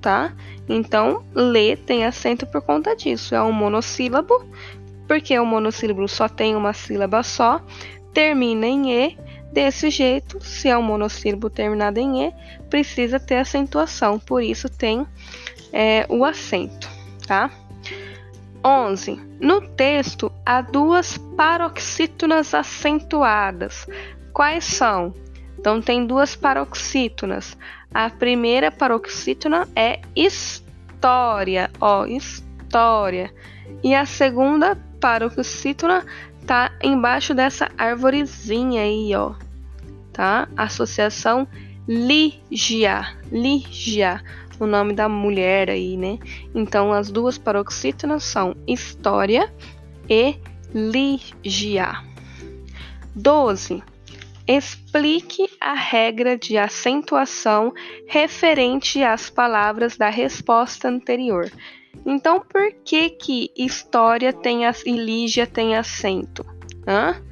tá? 0.00 0.32
Então, 0.68 1.22
lê 1.34 1.76
tem 1.76 2.06
acento 2.06 2.46
por 2.46 2.62
conta 2.62 2.96
disso. 2.96 3.34
É 3.34 3.42
um 3.42 3.52
monossílabo, 3.52 4.44
porque 5.06 5.38
o 5.38 5.44
monossílabo 5.44 6.08
só 6.08 6.28
tem 6.28 6.56
uma 6.56 6.72
sílaba 6.72 7.22
só, 7.22 7.60
termina 8.12 8.66
em 8.66 8.92
E. 8.92 9.18
Desse 9.52 9.88
jeito, 9.88 10.44
se 10.44 10.68
é 10.68 10.76
um 10.76 10.82
monossílabo 10.82 11.48
terminado 11.48 12.00
em 12.00 12.26
E, 12.26 12.32
precisa 12.68 13.20
ter 13.20 13.36
acentuação, 13.36 14.18
por 14.18 14.42
isso 14.42 14.68
tem 14.68 15.06
é, 15.72 16.04
o 16.08 16.24
acento, 16.24 16.90
tá? 17.24 17.48
11. 18.64 19.20
No 19.40 19.60
texto 19.60 20.32
há 20.44 20.62
duas 20.62 21.18
paroxítonas 21.36 22.54
acentuadas. 22.54 23.86
Quais 24.32 24.64
são? 24.64 25.14
Então 25.58 25.80
tem 25.80 26.06
duas 26.06 26.34
paroxítonas. 26.34 27.56
A 27.92 28.08
primeira 28.10 28.70
paroxítona 28.70 29.68
é 29.76 30.00
história, 30.16 31.70
ó, 31.80 32.06
história. 32.06 33.32
E 33.82 33.94
a 33.94 34.06
segunda 34.06 34.76
paroxítona 35.00 36.04
tá 36.46 36.72
embaixo 36.82 37.34
dessa 37.34 37.70
arvorezinha 37.76 38.82
aí, 38.82 39.14
ó. 39.14 39.34
Tá? 40.12 40.48
Associação 40.56 41.46
Lígia, 41.86 43.14
Lígia 43.30 44.22
o 44.58 44.66
nome 44.66 44.92
da 44.92 45.08
mulher 45.08 45.70
aí, 45.70 45.96
né? 45.96 46.18
Então 46.54 46.92
as 46.92 47.10
duas 47.10 47.38
paroxítonas 47.38 48.24
são 48.24 48.54
História 48.66 49.52
e 50.08 50.36
Ligia. 50.72 51.92
12. 53.14 53.82
Explique 54.46 55.48
a 55.60 55.72
regra 55.72 56.36
de 56.36 56.58
acentuação 56.58 57.72
referente 58.06 59.02
às 59.02 59.30
palavras 59.30 59.96
da 59.96 60.10
resposta 60.10 60.88
anterior. 60.88 61.50
Então, 62.04 62.40
por 62.40 62.72
que 62.84 63.08
que 63.10 63.50
história 63.56 64.32
tem 64.32 64.66
as, 64.66 64.84
e 64.84 64.92
Lígia 64.92 65.46
tem 65.46 65.76
acento? 65.76 66.44
Hã? 66.86 67.22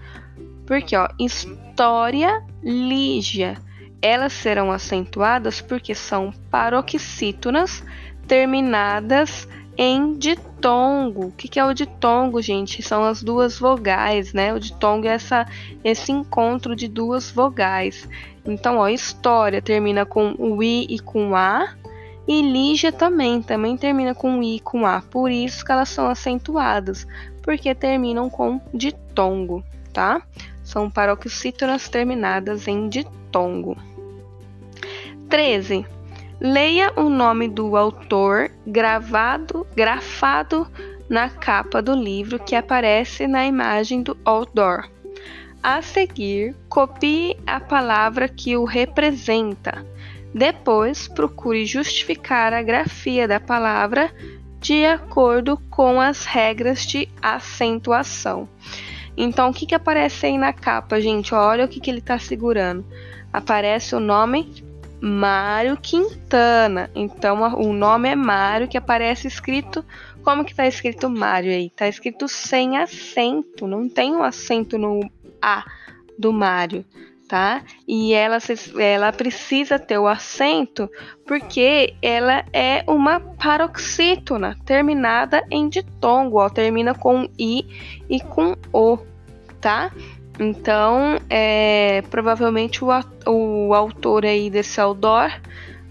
Porque, 0.64 0.96
ó, 0.96 1.08
história, 1.18 2.42
Lígia 2.62 3.60
elas 4.02 4.32
serão 4.32 4.72
acentuadas 4.72 5.60
porque 5.60 5.94
são 5.94 6.34
paroxítonas 6.50 7.84
terminadas 8.26 9.48
em 9.76 10.14
ditongo. 10.14 11.26
O 11.26 11.32
que 11.32 11.58
é 11.58 11.64
o 11.64 11.72
ditongo, 11.72 12.42
gente? 12.42 12.82
São 12.82 13.04
as 13.04 13.22
duas 13.22 13.58
vogais, 13.58 14.32
né? 14.32 14.52
O 14.52 14.60
ditongo 14.60 15.06
é 15.06 15.14
essa, 15.14 15.46
esse 15.82 16.12
encontro 16.12 16.76
de 16.76 16.88
duas 16.88 17.30
vogais. 17.30 18.08
Então, 18.44 18.78
ó, 18.78 18.88
história 18.88 19.62
termina 19.62 20.04
com 20.04 20.34
o 20.38 20.62
i 20.62 20.86
e 20.90 20.98
com 20.98 21.34
a, 21.36 21.74
e 22.26 22.42
Lígia 22.42 22.92
também, 22.92 23.42
também 23.42 23.76
termina 23.76 24.14
com 24.14 24.42
i 24.42 24.56
e 24.56 24.60
com 24.60 24.86
a. 24.86 25.00
Por 25.00 25.30
isso 25.30 25.64
que 25.64 25.72
elas 25.72 25.88
são 25.88 26.08
acentuadas, 26.08 27.06
porque 27.42 27.74
terminam 27.74 28.28
com 28.28 28.60
ditongo, 28.74 29.64
tá? 29.92 30.22
São 30.62 30.90
paroxítonas 30.90 31.88
terminadas 31.88 32.68
em 32.68 32.88
ditongo. 32.88 33.76
13. 35.32 35.86
Leia 36.38 36.92
o 36.94 37.08
nome 37.08 37.48
do 37.48 37.74
autor 37.74 38.50
gravado, 38.66 39.66
grafado 39.74 40.70
na 41.08 41.30
capa 41.30 41.80
do 41.80 41.94
livro 41.94 42.38
que 42.38 42.54
aparece 42.54 43.26
na 43.26 43.46
imagem 43.46 44.02
do 44.02 44.14
outdoor. 44.26 44.90
A 45.62 45.80
seguir, 45.80 46.54
copie 46.68 47.34
a 47.46 47.58
palavra 47.58 48.28
que 48.28 48.58
o 48.58 48.66
representa. 48.66 49.86
Depois, 50.34 51.08
procure 51.08 51.64
justificar 51.64 52.52
a 52.52 52.60
grafia 52.60 53.26
da 53.26 53.40
palavra 53.40 54.12
de 54.60 54.84
acordo 54.84 55.56
com 55.70 55.98
as 55.98 56.26
regras 56.26 56.84
de 56.84 57.08
acentuação. 57.22 58.46
Então, 59.16 59.48
o 59.48 59.54
que, 59.54 59.64
que 59.64 59.74
aparece 59.74 60.26
aí 60.26 60.36
na 60.36 60.52
capa, 60.52 61.00
gente? 61.00 61.34
Olha 61.34 61.64
o 61.64 61.68
que, 61.68 61.80
que 61.80 61.90
ele 61.90 62.00
está 62.00 62.18
segurando. 62.18 62.84
Aparece 63.32 63.94
o 63.94 64.00
nome 64.00 64.70
Mário 65.04 65.76
Quintana. 65.76 66.88
Então 66.94 67.42
o 67.58 67.72
nome 67.72 68.08
é 68.08 68.14
Mário 68.14 68.68
que 68.68 68.78
aparece 68.78 69.26
escrito. 69.26 69.84
Como 70.22 70.44
que 70.44 70.54
tá 70.54 70.64
escrito 70.64 71.10
Mário 71.10 71.50
aí? 71.50 71.70
Tá 71.70 71.88
escrito 71.88 72.28
sem 72.28 72.78
acento, 72.78 73.66
não 73.66 73.88
tem 73.88 74.14
um 74.14 74.22
acento 74.22 74.78
no 74.78 75.00
A 75.42 75.64
do 76.16 76.32
Mário, 76.32 76.84
tá? 77.26 77.64
E 77.88 78.14
ela, 78.14 78.38
ela 78.78 79.12
precisa 79.12 79.76
ter 79.76 79.98
o 79.98 80.06
acento 80.06 80.88
porque 81.26 81.94
ela 82.00 82.44
é 82.52 82.84
uma 82.86 83.18
paroxítona 83.18 84.56
terminada 84.64 85.44
em 85.50 85.68
ditongo, 85.68 86.38
ó, 86.38 86.48
termina 86.48 86.94
com 86.94 87.28
I 87.36 87.66
e 88.08 88.20
com 88.20 88.54
O, 88.72 88.98
tá? 89.60 89.90
Então, 90.38 91.18
é, 91.28 92.02
provavelmente 92.10 92.82
o, 92.84 92.88
o 93.26 93.74
autor 93.74 94.24
aí 94.24 94.48
desse 94.48 94.80
outdoor 94.80 95.30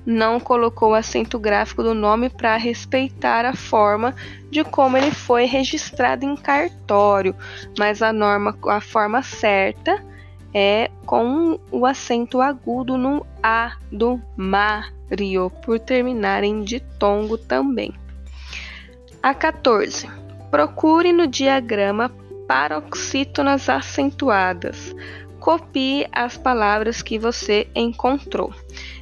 não 0.06 0.40
colocou 0.40 0.92
o 0.92 0.96
acento 0.96 1.38
gráfico 1.38 1.84
do 1.84 1.94
nome 1.94 2.30
para 2.30 2.58
respeitar 2.58 3.46
a 3.46 3.56
forma 3.56 4.16
de 4.50 4.64
como 4.64 4.98
ele 4.98 5.12
foi 5.12 5.46
registrado 5.46 6.26
em 6.26 6.36
cartório, 6.36 7.36
mas 7.78 8.02
a 8.02 8.12
norma, 8.12 8.58
a 8.68 8.82
forma 8.82 9.22
certa 9.22 10.04
é 10.54 10.90
com 11.06 11.60
o 11.72 11.86
acento 11.86 12.42
agudo 12.42 12.98
no 12.98 13.26
A 13.42 13.78
do 13.92 14.22
Mario, 14.36 15.50
por 15.64 15.80
terminar 15.80 16.44
em 16.44 16.62
ditongo 16.64 17.38
também. 17.38 17.94
A 19.24 19.34
14. 19.34 20.10
Procure 20.50 21.14
no 21.14 21.28
diagrama 21.28 22.10
paroxítonas 22.48 23.70
acentuadas. 23.70 24.96
Copie 25.40 26.08
as 26.12 26.38
palavras 26.38 27.02
que 27.02 27.18
você 27.18 27.68
encontrou. 27.76 28.54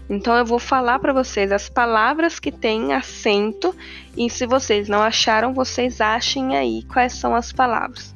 Então 0.10 0.36
eu 0.36 0.46
vou 0.46 0.58
falar 0.58 0.98
para 0.98 1.14
vocês 1.14 1.52
as 1.52 1.70
palavras 1.70 2.40
que 2.40 2.52
têm 2.52 2.94
acento 2.94 3.76
e 4.18 4.30
se 4.30 4.48
vocês 4.48 4.90
não 4.90 5.02
acharam, 5.02 5.54
vocês 5.54 6.02
achem 6.02 6.58
aí 6.58 6.84
quais 6.84 7.14
são 7.14 7.36
as 7.36 7.52
palavras. 7.52 8.16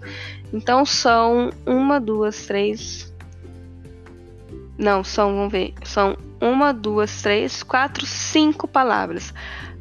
Então 0.51 0.85
são 0.85 1.51
uma, 1.65 1.99
duas, 1.99 2.47
três. 2.47 3.13
Não, 4.75 5.03
são, 5.03 5.35
vamos 5.35 5.51
ver, 5.51 5.73
são 5.83 6.17
uma, 6.41 6.73
duas, 6.73 7.21
três, 7.21 7.61
quatro, 7.61 8.05
cinco 8.07 8.67
palavras. 8.67 9.31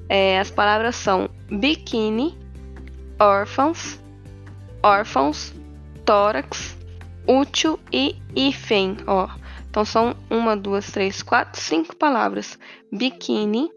É, 0.07 0.39
as 0.39 0.51
palavras 0.51 0.97
são 0.97 1.31
biquíni, 1.51 2.37
órfãos, 3.19 4.02
órfãos, 4.83 5.53
tórax, 6.05 6.77
útil 7.27 7.79
e 7.93 8.17
hífen, 8.35 8.97
ó. 9.07 9.29
Então 9.71 9.85
são 9.85 10.15
uma, 10.29 10.57
duas, 10.57 10.91
três, 10.91 11.23
quatro, 11.23 11.61
cinco 11.61 11.97
palavras: 11.97 12.59
biquíni, 12.91 13.71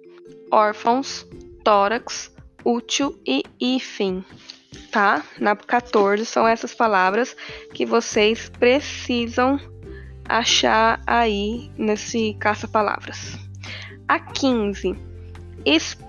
órfãos, 0.51 1.25
tórax, 1.63 2.33
útil 2.63 3.17
e 3.25 3.43
hífen. 3.59 4.25
Tá? 4.91 5.23
Na 5.39 5.55
14 5.55 6.25
são 6.25 6.47
essas 6.47 6.73
palavras 6.73 7.35
que 7.73 7.85
vocês 7.85 8.49
precisam 8.49 9.59
achar 10.27 11.01
aí 11.05 11.71
nesse 11.77 12.33
caça-palavras. 12.39 13.37
A 14.07 14.19
15. 14.19 14.95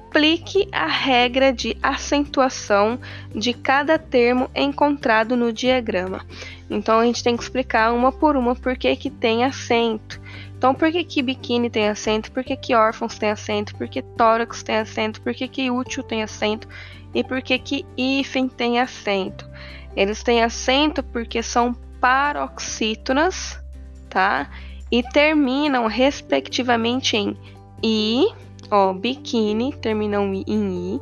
Explique 0.06 0.66
a 0.72 0.86
regra 0.86 1.52
de 1.52 1.76
acentuação 1.82 2.98
de 3.34 3.52
cada 3.52 3.98
termo 3.98 4.48
encontrado 4.54 5.36
no 5.36 5.52
diagrama. 5.52 6.24
Então 6.70 7.00
a 7.00 7.04
gente 7.04 7.22
tem 7.22 7.36
que 7.36 7.42
explicar 7.42 7.92
uma 7.92 8.10
por 8.10 8.36
uma 8.36 8.54
por 8.54 8.78
que, 8.78 8.96
que 8.96 9.10
tem 9.10 9.44
acento. 9.44 10.18
Então, 10.56 10.74
por 10.74 10.90
que, 10.90 11.04
que 11.04 11.22
biquíni 11.22 11.68
tem 11.68 11.88
acento? 11.88 12.32
Por 12.32 12.42
que, 12.42 12.56
que 12.56 12.74
órfãos 12.74 13.18
tem 13.18 13.30
acento? 13.30 13.74
Por 13.76 13.88
que 13.88 14.00
tórax 14.00 14.62
tem 14.62 14.78
acento? 14.78 15.20
Por 15.20 15.34
que, 15.34 15.46
que 15.46 15.70
útil 15.70 16.02
tem 16.02 16.22
acento? 16.22 16.66
E 17.14 17.22
por 17.22 17.42
que, 17.42 17.58
que 17.58 17.84
hífen 17.96 18.48
tem 18.48 18.80
acento? 18.80 19.46
Eles 19.94 20.22
têm 20.22 20.42
acento 20.42 21.02
porque 21.02 21.42
são 21.42 21.74
paroxítonas, 22.00 23.62
tá? 24.08 24.48
E 24.90 25.02
terminam 25.02 25.86
respectivamente 25.86 27.16
em 27.16 27.36
i, 27.82 28.28
ó, 28.70 28.92
biquíni 28.92 29.72
terminam 29.74 30.32
em 30.32 30.44
i. 30.46 31.00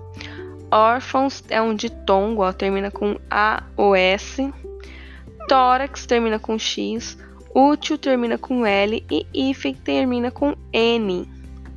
Órfãos 0.71 1.43
é 1.49 1.61
um 1.61 1.75
ditongo, 1.75 2.43
ó, 2.43 2.53
termina 2.53 2.91
com 2.91 3.17
a 3.31 3.63
ou 3.77 3.95
s. 3.95 4.53
Tórax 5.49 6.07
termina 6.07 6.39
com 6.39 6.59
x 6.59 7.19
útil 7.55 7.97
termina 7.97 8.37
com 8.37 8.67
L 8.67 9.05
e 9.09 9.27
hífen 9.33 9.75
termina 9.75 10.31
com 10.31 10.57
N, 10.73 11.29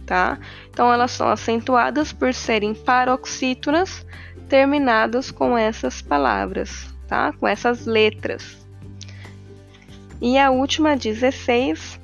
tá? 0.06 0.39
Então 0.70 0.91
elas 0.91 1.12
são 1.12 1.29
acentuadas 1.29 2.12
por 2.12 2.34
serem 2.34 2.74
paroxítonas 2.74 4.06
terminadas 4.50 5.29
com 5.29 5.58
essas 5.58 6.01
palavras, 6.01 6.88
tá? 7.08 7.32
Com 7.34 7.48
essas 7.48 7.86
letras. 7.86 8.65
E 10.20 10.38
a 10.39 10.50
última, 10.50 10.98
16, 10.98 12.00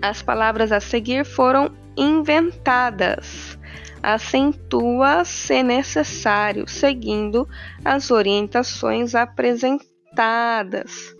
as 0.00 0.22
palavras 0.22 0.72
a 0.72 0.80
seguir 0.80 1.24
foram 1.24 1.70
inventadas. 1.96 3.58
Acentua 4.02 5.24
se 5.24 5.62
necessário, 5.62 6.68
seguindo 6.68 7.48
as 7.84 8.10
orientações 8.10 9.14
apresentadas. 9.14 11.14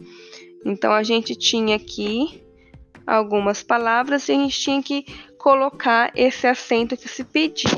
Então 0.65 0.93
a 0.93 1.03
gente 1.03 1.37
tinha 1.37 1.77
aqui 1.77 2.43
algumas 3.07 3.63
palavras 3.63 4.29
e 4.29 4.33
a 4.33 4.37
gente 4.37 4.59
tinha 4.59 4.83
que 4.83 5.05
colocar 5.39 6.13
esse 6.15 6.47
acento 6.47 6.97
que 6.97 7.09
se 7.09 7.25
pedia. 7.25 7.71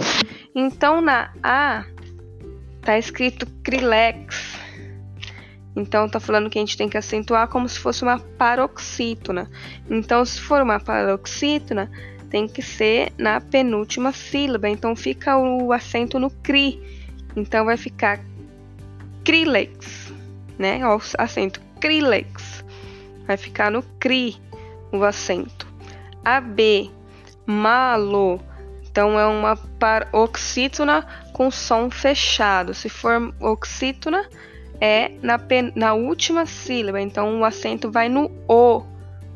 Então 0.55 1.01
na 1.01 1.33
A 1.43 1.85
tá 2.83 2.99
escrito 2.99 3.47
Crilex. 3.63 4.59
Então 5.77 6.09
tá 6.09 6.21
falando 6.21 6.49
que 6.49 6.59
a 6.59 6.63
gente 6.63 6.77
tem 6.77 6.89
que 6.89 6.97
acentuar 6.97 7.49
como 7.49 7.69
se 7.69 7.79
fosse 7.79 8.03
uma 8.03 8.19
paroxítona. 8.19 9.51
Então 9.91 10.25
se 10.25 10.41
for 10.41 10.63
uma 10.63 10.79
paroxítona, 10.79 11.91
tem 12.35 12.49
que 12.49 12.62
ser 12.62 13.12
na 13.17 13.41
penúltima 13.41 14.11
sílaba. 14.11 14.69
Então 14.69 14.97
fica 14.97 15.38
o 15.38 15.73
acento 15.73 16.19
no 16.19 16.29
cri. 16.29 16.83
Então 17.37 17.64
vai 17.64 17.76
ficar 17.76 18.19
Crilex, 19.25 20.12
né? 20.59 20.85
O 20.85 21.00
acento 21.17 21.61
Crilex 21.81 22.64
vai 23.25 23.37
ficar 23.37 23.71
no 23.71 23.85
CRI 24.00 24.37
o 24.91 25.05
acento. 25.05 25.73
A 26.25 26.41
B, 26.41 26.91
malo, 27.47 28.41
então 28.91 29.17
é 29.17 29.26
uma 29.26 29.55
paroxítona 29.79 31.07
com 31.33 31.53
som 31.53 31.88
fechado. 31.88 32.75
Se 32.75 32.88
for 32.88 33.33
oxítona, 33.38 34.29
é 34.81 35.12
na, 35.23 35.38
na 35.76 35.95
última 35.95 36.47
sílaba, 36.47 37.00
então 37.00 37.38
o 37.38 37.45
acento 37.45 37.93
vai 37.93 38.09
no 38.09 38.29
O. 38.49 38.83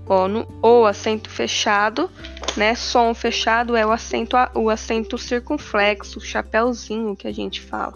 Ó, 0.09 0.27
no 0.27 0.47
O, 0.63 0.87
acento 0.87 1.29
fechado, 1.29 2.11
né? 2.57 2.75
Som 2.75 3.13
fechado 3.13 3.77
é 3.77 3.85
o 3.85 3.93
acento, 3.93 4.37
o 4.55 4.71
acento 4.71 5.19
circunflexo, 5.19 6.21
chapéuzinho 6.21 7.15
que 7.15 7.29
a 7.29 7.33
gente 7.33 7.61
fala. 7.61 7.95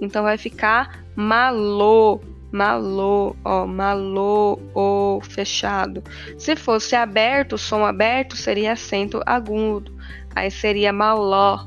Então 0.00 0.22
vai 0.22 0.38
ficar 0.38 1.04
malo, 1.14 2.20
malô, 2.50 3.36
ó, 3.44 3.66
malô, 3.66 4.58
o 4.74 5.20
fechado. 5.22 6.02
Se 6.38 6.56
fosse 6.56 6.96
aberto, 6.96 7.58
som 7.58 7.84
aberto 7.84 8.36
seria 8.36 8.72
acento 8.72 9.20
agudo, 9.26 9.94
aí 10.34 10.50
seria 10.50 10.92
maló, 10.92 11.66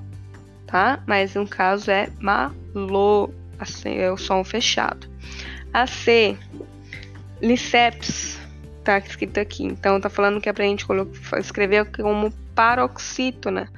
tá? 0.66 1.04
Mas 1.06 1.36
no 1.36 1.48
caso 1.48 1.92
é 1.92 2.10
malô, 2.20 3.30
assim, 3.60 3.96
é 3.98 4.12
o 4.12 4.18
som 4.18 4.44
fechado. 4.44 5.08
A 5.72 5.86
C, 5.86 6.38
liceps, 7.42 8.40
tá 8.84 8.98
escrito 9.00 9.40
aqui. 9.40 9.64
Então 9.64 10.00
tá 10.00 10.10
falando 10.10 10.42
que 10.42 10.50
é 10.50 10.54
pra 10.54 10.66
gente 10.66 10.86
escrever 11.40 11.90
como 11.92 12.32
paroxítona. 12.54 13.70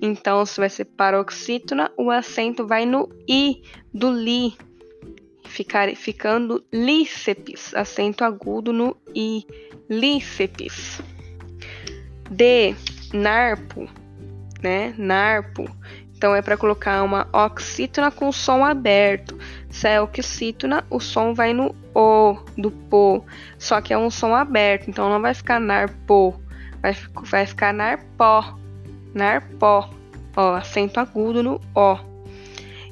Então, 0.00 0.44
se 0.44 0.60
vai 0.60 0.68
ser 0.68 0.84
paroxítona, 0.84 1.90
o 1.96 2.10
acento 2.10 2.66
vai 2.66 2.84
no 2.86 3.08
i 3.28 3.62
do 3.92 4.10
li, 4.10 4.56
ficar, 5.46 5.94
ficando 5.96 6.64
líceps, 6.72 7.74
acento 7.74 8.22
agudo 8.22 8.72
no 8.72 8.96
i, 9.14 9.44
líceps. 9.88 11.00
D, 12.30 12.74
narpo, 13.12 13.88
né? 14.62 14.94
Narpo. 14.98 15.64
Então 16.14 16.34
é 16.34 16.42
para 16.42 16.56
colocar 16.56 17.02
uma 17.02 17.28
oxítona 17.32 18.10
com 18.10 18.30
som 18.32 18.64
aberto. 18.64 19.38
É 19.84 20.00
oxítona, 20.00 20.84
o 20.90 20.98
som 20.98 21.34
vai 21.34 21.52
no 21.52 21.74
o 21.94 22.36
do 22.56 22.70
po, 22.70 23.24
só 23.58 23.80
que 23.80 23.92
é 23.92 23.98
um 23.98 24.10
som 24.10 24.34
aberto, 24.34 24.88
então 24.88 25.08
não 25.08 25.20
vai 25.20 25.34
ficar 25.34 25.60
narpo, 25.60 26.40
vai, 26.82 26.96
vai 27.24 27.46
ficar 27.46 27.72
narpó, 27.72 28.58
narpó, 29.14 29.88
ó, 30.36 30.54
acento 30.54 30.98
agudo 30.98 31.42
no 31.42 31.60
o. 31.74 31.98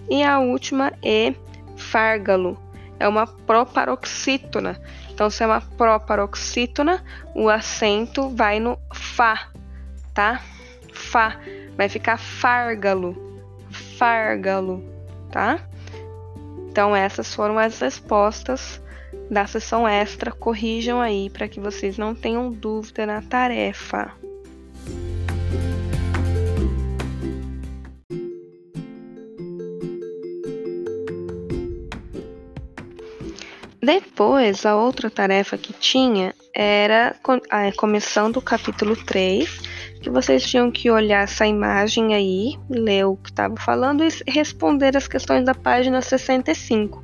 E 0.09 0.23
a 0.23 0.39
última 0.39 0.93
é 1.03 1.35
fárgalo 1.77 2.57
é 2.99 3.07
uma 3.07 3.27
proparoxítona. 3.27 4.81
Então, 5.13 5.31
se 5.31 5.43
é 5.43 5.47
uma 5.47 5.61
proparoxítona, 5.61 7.03
o 7.35 7.49
acento 7.49 8.29
vai 8.31 8.61
no 8.61 8.79
Fá, 8.93 9.49
tá? 10.15 10.41
Fá. 10.93 11.39
Vai 11.77 11.89
ficar 11.89 12.19
fárgalo. 12.19 13.17
Fárgalo, 13.99 14.83
tá? 15.31 15.61
Então, 16.77 16.95
essas 16.95 17.35
foram 17.35 17.59
as 17.59 17.79
respostas 17.79 18.83
da 19.31 19.47
sessão 19.47 19.89
extra. 19.89 20.31
Corrijam 20.31 21.01
aí 21.01 21.31
para 21.31 21.49
que 21.49 21.59
vocês 21.59 21.97
não 21.97 22.15
tenham 22.15 22.53
dúvida 22.53 23.07
na 23.07 23.23
tarefa. 23.23 24.13
Depois, 33.83 34.67
a 34.67 34.77
outra 34.77 35.09
tarefa 35.09 35.57
que 35.57 35.73
tinha 35.73 36.35
era 36.55 37.17
ah, 37.49 37.73
começando 37.75 38.37
o 38.37 38.43
capítulo 38.43 38.95
3, 38.97 39.76
que 40.07 40.11
vocês 40.11 40.49
tinham 40.49 40.71
que 40.71 40.89
olhar 40.89 41.25
essa 41.25 41.45
imagem 41.45 42.15
aí, 42.15 42.57
ler 42.71 43.07
o 43.07 43.17
que 43.17 43.29
estava 43.29 43.57
falando 43.57 44.05
e 44.05 44.31
responder 44.31 44.97
as 44.97 45.09
questões 45.09 45.45
da 45.45 45.53
página 45.53 46.01
65. 46.01 47.03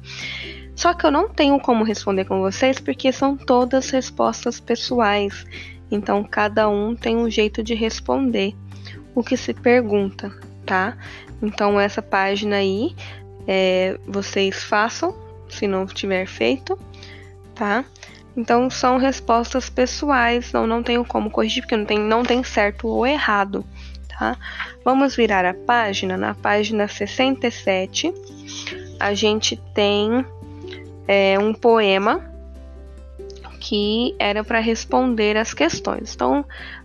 Só 0.77 0.95
que 0.95 1.05
eu 1.05 1.11
não 1.11 1.29
tenho 1.29 1.59
como 1.59 1.83
responder 1.83 2.27
com 2.27 2.41
vocês 2.41 2.79
porque 2.79 3.11
são 3.11 3.37
todas 3.37 3.91
respostas 3.91 4.61
pessoais. 4.61 5.45
Então 5.91 6.23
cada 6.23 6.69
um 6.69 6.95
tem 6.95 7.17
um 7.17 7.29
jeito 7.29 7.61
de 7.61 7.75
responder 7.75 8.55
o 9.17 9.23
que 9.25 9.37
se 9.37 9.53
pergunta, 9.53 10.33
tá? 10.65 10.97
Então 11.43 11.81
essa 11.81 12.01
página 12.01 12.55
aí 12.55 12.95
é, 13.49 13.99
vocês 14.07 14.63
façam 14.63 15.13
se 15.49 15.67
não 15.67 15.87
tiver 15.87 16.25
feito, 16.27 16.79
tá? 17.53 17.85
Então 18.37 18.71
são 18.71 18.97
respostas 18.97 19.69
pessoais, 19.69 20.53
não, 20.53 20.67
não 20.67 20.83
tenho 20.83 21.05
como 21.05 21.31
corrigir 21.31 21.63
porque 21.63 21.77
não 21.77 21.85
tem, 21.85 21.99
não 21.99 22.23
tem 22.23 22.43
certo 22.43 22.89
ou 22.89 23.07
errado, 23.07 23.65
tá? 24.09 24.37
Vamos 24.85 25.15
virar 25.15 25.45
a 25.45 25.53
página, 25.53 26.17
na 26.17 26.35
página 26.35 26.89
67 26.89 28.13
a 28.99 29.15
gente 29.15 29.57
tem 29.75 30.25
é, 31.09 31.37
um 31.39 31.53
poema 31.53 32.33
que 33.59 34.15
era 34.19 34.43
para 34.43 34.61
responder 34.61 35.37
as 35.37 35.53
questões. 35.53 36.15
Então 36.15 36.45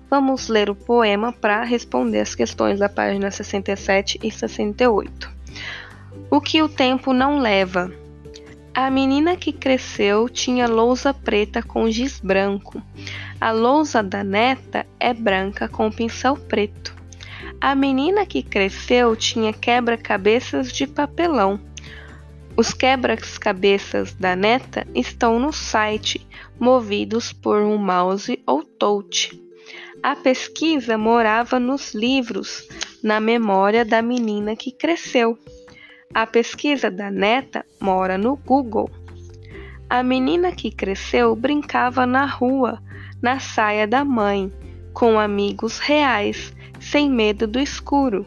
vamos 0.10 0.48
ler 0.48 0.70
o 0.70 0.76
poema 0.76 1.32
para 1.32 1.64
responder 1.64 2.20
as 2.20 2.36
questões 2.36 2.80
da 2.80 2.90
página 2.90 3.30
67 3.30 4.20
e 4.24 4.32
68. 4.32 5.30
O 6.30 6.42
que 6.42 6.62
o 6.62 6.68
tempo 6.68 7.14
não 7.14 7.40
leva, 7.40 7.92
a 8.78 8.92
menina 8.92 9.36
que 9.36 9.52
cresceu 9.52 10.30
tinha 10.30 10.68
lousa 10.68 11.12
preta 11.12 11.64
com 11.64 11.90
giz 11.90 12.20
branco. 12.20 12.80
A 13.42 13.50
lousa 13.50 14.04
da 14.04 14.24
neta 14.24 14.86
é 15.00 15.16
branca 15.16 15.68
com 15.68 15.92
pincel 15.92 16.38
preto. 16.38 16.96
A 17.60 17.74
menina 17.74 18.24
que 18.24 18.44
cresceu 18.44 19.16
tinha 19.16 19.52
quebra-cabeças 19.52 20.72
de 20.72 20.86
papelão. 20.86 21.60
Os 22.56 22.72
quebra-cabeças 22.72 24.14
da 24.14 24.36
neta 24.36 24.86
estão 24.94 25.40
no 25.40 25.52
site, 25.52 26.24
movidos 26.60 27.34
por 27.34 27.64
um 27.64 27.78
mouse 27.78 28.40
ou 28.46 28.64
touch. 28.64 29.42
A 30.04 30.16
pesquisa 30.16 31.00
morava 31.00 31.60
nos 31.60 31.96
livros, 31.96 32.68
na 33.02 33.20
memória 33.20 33.84
da 33.84 34.04
menina 34.04 34.56
que 34.56 34.72
cresceu. 34.72 35.36
A 36.14 36.26
pesquisa 36.26 36.90
da 36.90 37.12
neta 37.12 37.66
mora 37.80 38.18
no 38.18 38.36
Google. 38.36 38.90
A 39.90 40.02
menina 40.02 40.52
que 40.52 40.72
cresceu 40.72 41.36
brincava 41.36 42.06
na 42.06 42.26
rua, 42.26 42.82
na 43.22 43.40
saia 43.40 43.86
da 43.86 44.04
mãe, 44.04 44.52
com 44.94 45.20
amigos 45.20 45.80
reais, 45.80 46.54
sem 46.80 47.10
medo 47.10 47.46
do 47.46 47.60
escuro. 47.60 48.26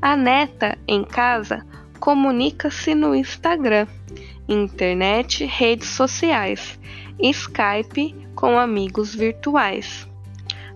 A 0.00 0.16
neta, 0.16 0.78
em 0.88 1.04
casa, 1.04 1.66
comunica-se 2.00 2.94
no 2.94 3.14
Instagram, 3.14 3.86
internet, 4.48 5.44
redes 5.44 5.88
sociais, 5.88 6.78
Skype 7.20 8.14
com 8.34 8.58
amigos 8.58 9.14
virtuais. 9.14 10.08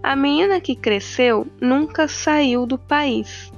A 0.03 0.15
menina 0.15 0.61
que 0.61 0.77
cresceu 0.77 1.47
nunca 1.61 2.07
saiu 2.07 2.65
do 2.67 2.79
país. 2.79 3.51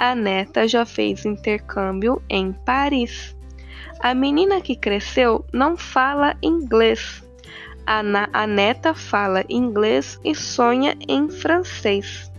A 0.00 0.14
neta 0.14 0.66
já 0.66 0.86
fez 0.86 1.26
intercâmbio 1.26 2.22
em 2.26 2.52
Paris. 2.52 3.36
A 3.98 4.14
menina 4.14 4.62
que 4.62 4.74
cresceu 4.74 5.44
não 5.52 5.76
fala 5.76 6.34
inglês. 6.42 7.22
A, 7.86 8.00
a 8.32 8.46
neta 8.46 8.94
fala 8.94 9.44
inglês 9.46 10.18
e 10.24 10.34
sonha 10.34 10.96
em 11.06 11.28
francês. 11.28 12.32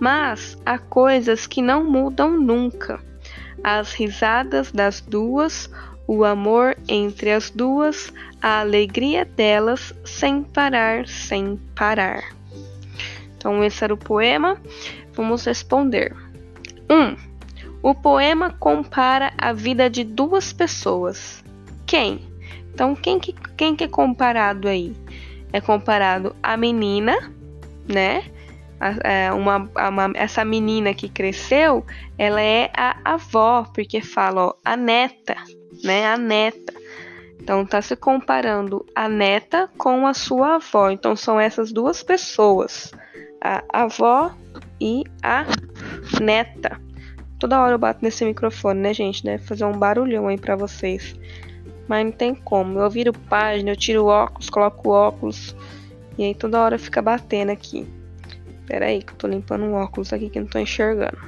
Mas 0.00 0.58
há 0.66 0.76
coisas 0.76 1.46
que 1.46 1.62
não 1.62 1.84
mudam 1.84 2.32
nunca. 2.32 2.98
As 3.62 3.92
risadas 3.92 4.72
das 4.72 5.00
duas, 5.00 5.70
o 6.04 6.24
amor 6.24 6.76
entre 6.88 7.30
as 7.30 7.48
duas, 7.48 8.12
a 8.42 8.58
alegria 8.58 9.24
delas 9.24 9.94
sem 10.04 10.42
parar, 10.42 11.06
sem 11.06 11.60
parar. 11.76 12.24
Então, 13.36 13.62
esse 13.62 13.84
era 13.84 13.94
o 13.94 13.96
poema. 13.96 14.60
Vamos 15.14 15.44
responder. 15.44 16.12
1. 16.90 16.94
Um, 16.94 17.16
o 17.82 17.94
poema 17.94 18.50
compara 18.50 19.32
a 19.38 19.52
vida 19.52 19.88
de 19.88 20.02
duas 20.04 20.52
pessoas. 20.52 21.44
Quem? 21.86 22.26
Então, 22.72 22.94
quem 22.94 23.18
que, 23.18 23.32
quem 23.56 23.74
que 23.74 23.84
é 23.84 23.88
comparado 23.88 24.68
aí? 24.68 24.94
É 25.52 25.60
comparado 25.60 26.34
a 26.42 26.56
menina, 26.56 27.32
né? 27.88 28.24
A, 28.80 28.94
é 29.08 29.32
uma, 29.32 29.68
uma, 29.88 30.12
essa 30.14 30.44
menina 30.44 30.94
que 30.94 31.08
cresceu, 31.08 31.84
ela 32.16 32.40
é 32.40 32.70
a 32.76 32.96
avó, 33.04 33.64
porque 33.74 34.00
fala, 34.00 34.46
ó, 34.46 34.54
a 34.64 34.76
neta, 34.76 35.36
né? 35.82 36.06
A 36.06 36.16
neta. 36.16 36.72
Então, 37.40 37.64
tá 37.64 37.80
se 37.80 37.96
comparando 37.96 38.84
a 38.94 39.08
neta 39.08 39.70
com 39.78 40.06
a 40.06 40.14
sua 40.14 40.56
avó. 40.56 40.90
Então, 40.90 41.16
são 41.16 41.40
essas 41.40 41.72
duas 41.72 42.02
pessoas, 42.02 42.92
a 43.40 43.62
avó 43.72 44.32
e 44.80 45.04
a 45.22 45.44
neta. 46.20 46.80
Toda 47.38 47.60
hora 47.60 47.74
eu 47.74 47.78
bato 47.78 48.00
nesse 48.02 48.24
microfone, 48.24 48.80
né, 48.80 48.92
gente? 48.92 49.22
Deve 49.22 49.44
fazer 49.44 49.64
um 49.64 49.72
barulhão 49.72 50.26
aí 50.26 50.36
pra 50.36 50.56
vocês. 50.56 51.14
Mas 51.86 52.04
não 52.04 52.12
tem 52.12 52.34
como. 52.34 52.78
Eu 52.78 52.90
viro 52.90 53.12
página, 53.12 53.70
eu 53.70 53.76
tiro 53.76 54.06
óculos, 54.06 54.50
coloco 54.50 54.90
óculos. 54.90 55.54
E 56.16 56.24
aí 56.24 56.34
toda 56.34 56.60
hora 56.60 56.78
fica 56.78 57.00
batendo 57.00 57.50
aqui. 57.50 57.86
Pera 58.66 58.86
aí 58.86 59.02
que 59.02 59.12
eu 59.12 59.16
tô 59.16 59.26
limpando 59.26 59.64
um 59.64 59.74
óculos 59.74 60.12
aqui 60.12 60.28
que 60.28 60.40
não 60.40 60.46
tô 60.46 60.58
enxergando. 60.58 61.18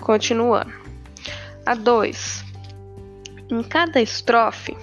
Continuando. 0.00 0.72
A 1.64 1.74
2. 1.74 2.44
Em 3.50 3.62
cada 3.62 4.00
estrofe, 4.00 4.76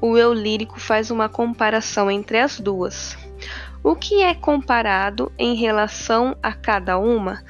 o 0.00 0.16
eu 0.16 0.32
lírico 0.32 0.78
faz 0.78 1.10
uma 1.10 1.28
comparação 1.28 2.10
entre 2.10 2.38
as 2.38 2.60
duas. 2.60 3.16
O 3.84 3.94
que 3.94 4.22
é 4.22 4.34
comparado 4.34 5.30
em 5.38 5.54
relação 5.54 6.34
a 6.42 6.52
cada 6.52 6.98
uma 6.98 7.44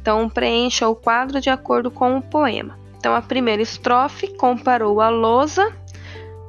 então, 0.00 0.30
preencha 0.30 0.88
o 0.88 0.96
quadro 0.96 1.40
de 1.40 1.50
acordo 1.50 1.90
com 1.90 2.16
o 2.16 2.22
poema. 2.22 2.78
Então, 2.96 3.14
a 3.14 3.20
primeira 3.20 3.62
estrofe 3.62 4.34
comparou 4.36 5.00
a 5.00 5.10
lousa, 5.10 5.72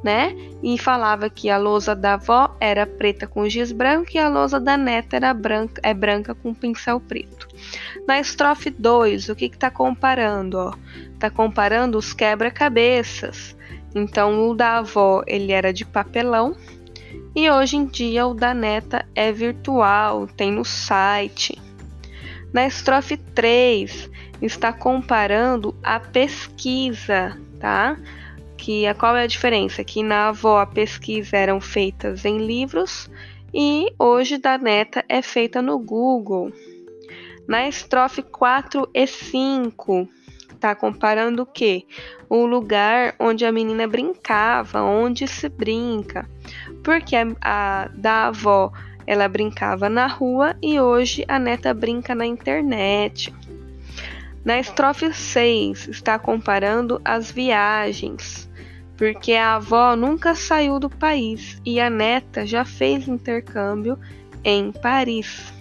né? 0.04 0.34
E 0.63 0.77
falava 0.77 1.30
que 1.30 1.49
a 1.49 1.58
lousa 1.58 1.95
da 1.95 2.13
avó 2.13 2.56
era 2.60 2.86
preta 2.86 3.27
com 3.27 3.47
giz 3.49 3.71
branco 3.71 4.12
e 4.13 4.17
a 4.17 4.30
lousa 4.30 4.60
da 4.60 4.77
neta 4.77 5.17
era 5.17 5.34
branca, 5.34 5.82
é 5.84 5.93
branca 5.93 6.34
com 6.34 6.54
pincel 6.54 6.99
preto. 6.99 7.47
Na 8.08 8.19
estrofe 8.19 8.69
2, 8.69 9.30
o 9.30 9.36
que 9.36 9.45
está 9.45 9.69
comparando? 9.69 10.73
Está 11.13 11.30
comparando 11.30 11.97
os 11.97 12.13
quebra-cabeças. 12.13 13.56
Então, 13.93 14.49
o 14.49 14.56
da 14.56 14.77
avó 14.77 15.23
ele 15.27 15.51
era 15.51 15.73
de 15.73 15.86
papelão 15.86 16.56
e 17.36 17.50
hoje 17.50 17.78
em 17.78 17.86
dia 17.86 18.26
o 18.26 18.34
da 18.34 18.54
neta 18.54 19.06
é 19.15 19.32
virtual, 19.32 20.28
tem 20.28 20.52
no 20.52 20.65
site. 20.65 21.62
Na 22.54 22.67
estrofe 22.67 23.15
3, 23.15 24.10
está 24.41 24.74
comparando 24.74 25.76
a 25.82 26.00
pesquisa, 26.00 27.38
tá? 27.60 27.97
Que 28.58 28.86
a 28.86 28.93
qual 28.93 29.15
é 29.15 29.24
a 29.24 29.28
diferença? 29.28 29.84
Que 29.84 30.04
na 30.04 30.30
avó 30.30 30.60
a 30.60 30.65
pesquisa 30.65 31.38
eram 31.38 31.62
feitas 31.62 32.26
em 32.26 32.39
livros 32.39 33.10
e 33.54 33.93
hoje 33.97 34.38
da 34.38 34.58
neta 34.58 35.04
é 35.08 35.21
feita 35.21 35.62
no 35.62 35.80
Google. 35.80 36.52
Na 37.47 37.67
estrofe 37.67 38.21
4 38.21 38.89
e 38.93 39.08
5, 39.08 40.08
tá 40.60 40.76
comparando 40.76 41.41
o 41.41 41.45
quê? 41.45 41.86
O 42.30 42.45
lugar 42.45 43.15
onde 43.19 43.45
a 43.45 43.52
menina 43.52 43.88
brincava, 43.88 44.82
onde 44.82 45.28
se 45.28 45.50
brinca. 45.50 46.30
Porque 46.83 47.15
a, 47.15 47.27
a 47.41 47.87
da 47.93 48.27
avó 48.27 48.71
ela 49.05 49.27
brincava 49.27 49.89
na 49.89 50.07
rua 50.07 50.55
e 50.61 50.79
hoje 50.79 51.25
a 51.27 51.39
neta 51.39 51.73
brinca 51.73 52.15
na 52.15 52.25
internet. 52.25 53.33
Na 54.43 54.59
estrofe 54.59 55.13
6, 55.13 55.89
está 55.89 56.17
comparando 56.17 56.99
as 57.05 57.31
viagens, 57.31 58.49
porque 58.97 59.33
a 59.33 59.55
avó 59.55 59.95
nunca 59.95 60.33
saiu 60.33 60.79
do 60.79 60.89
país 60.89 61.61
e 61.65 61.79
a 61.79 61.89
neta 61.89 62.45
já 62.45 62.65
fez 62.65 63.07
intercâmbio 63.07 63.99
em 64.43 64.71
Paris. 64.71 65.53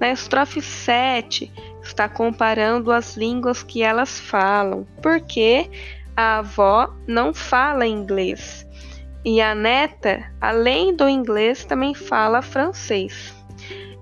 Na 0.00 0.10
estrofe 0.10 0.62
7, 0.62 1.52
está 1.82 2.08
comparando 2.08 2.90
as 2.90 3.16
línguas 3.16 3.62
que 3.62 3.82
elas 3.82 4.18
falam, 4.18 4.86
porque 5.02 5.70
a 6.16 6.38
avó 6.38 6.94
não 7.06 7.34
fala 7.34 7.86
inglês 7.86 8.63
e 9.24 9.40
a 9.40 9.54
neta, 9.54 10.22
além 10.40 10.94
do 10.94 11.08
inglês, 11.08 11.64
também 11.64 11.94
fala 11.94 12.42
francês. 12.42 13.34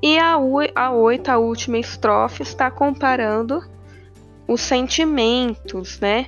E 0.02 0.18
a, 0.18 0.35
a 0.74 0.90
oito, 0.90 1.28
a 1.28 1.38
última 1.38 1.78
estrofe, 1.78 2.42
está 2.42 2.70
comparando 2.70 3.62
os 4.48 4.61
sentimentos, 4.61 6.00
né? 6.00 6.26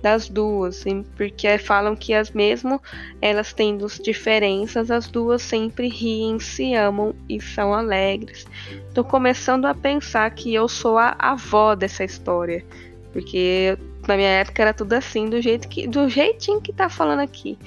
Das 0.00 0.28
duas, 0.28 0.84
porque 1.16 1.58
falam 1.58 1.96
que 1.96 2.14
as 2.14 2.30
mesmo 2.30 2.80
elas 3.20 3.52
tendo 3.52 3.84
diferenças, 4.00 4.88
as 4.88 5.08
duas 5.08 5.42
sempre 5.42 5.88
riem, 5.88 6.38
se 6.38 6.74
amam 6.74 7.12
e 7.28 7.40
são 7.40 7.74
alegres. 7.74 8.46
Tô 8.94 9.02
começando 9.02 9.64
a 9.64 9.74
pensar 9.74 10.30
que 10.30 10.54
eu 10.54 10.68
sou 10.68 10.96
a 10.96 11.16
avó 11.18 11.74
dessa 11.74 12.04
história, 12.04 12.64
porque 13.12 13.76
na 14.06 14.16
minha 14.16 14.28
época 14.28 14.62
era 14.62 14.72
tudo 14.72 14.92
assim, 14.92 15.28
do 15.28 15.40
jeito 15.42 15.66
que, 15.66 15.88
do 15.88 16.08
jeitinho 16.08 16.60
que 16.60 16.72
tá 16.72 16.88
falando 16.88 17.20
aqui. 17.20 17.58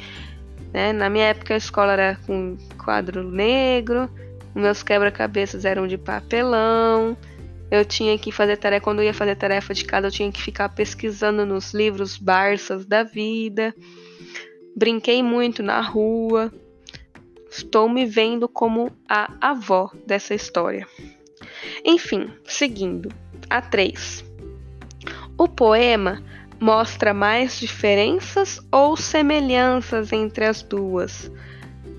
Né? 0.74 0.94
Na 0.94 1.10
minha 1.10 1.26
época 1.26 1.54
a 1.54 1.58
escola 1.58 1.94
era 1.94 2.20
com 2.26 2.58
quadro 2.84 3.24
negro, 3.24 4.10
meus 4.54 4.84
quebra-cabeças 4.84 5.66
eram 5.66 5.88
de 5.88 5.98
papelão. 5.98 7.18
Eu 7.72 7.86
tinha 7.86 8.18
que 8.18 8.32
fazer 8.32 8.58
tarefa, 8.58 8.84
quando 8.84 9.00
eu 9.00 9.06
ia 9.06 9.14
fazer 9.14 9.36
tarefa 9.36 9.74
de 9.74 9.86
casa, 9.86 10.08
eu 10.08 10.12
tinha 10.12 10.32
que 10.32 10.42
ficar 10.42 10.70
pesquisando 10.70 11.46
nos 11.46 11.74
livros 11.74 12.18
Barças 12.18 12.86
da 12.86 13.04
vida. 13.04 13.76
Brinquei 14.76 15.22
muito 15.22 15.62
na 15.62 15.80
rua. 15.80 16.52
Estou 17.50 17.88
me 17.88 18.06
vendo 18.06 18.48
como 18.48 18.92
a 19.08 19.32
avó 19.40 19.92
dessa 20.06 20.34
história. 20.34 20.88
Enfim, 21.86 22.30
seguindo. 22.46 23.10
A 23.50 23.62
3. 23.62 24.24
O 25.38 25.48
poema 25.48 26.24
mostra 26.60 27.14
mais 27.14 27.60
diferenças 27.60 28.60
ou 28.72 28.98
semelhanças 28.98 30.12
entre 30.12 30.46
as 30.46 30.62
duas? 30.62 31.32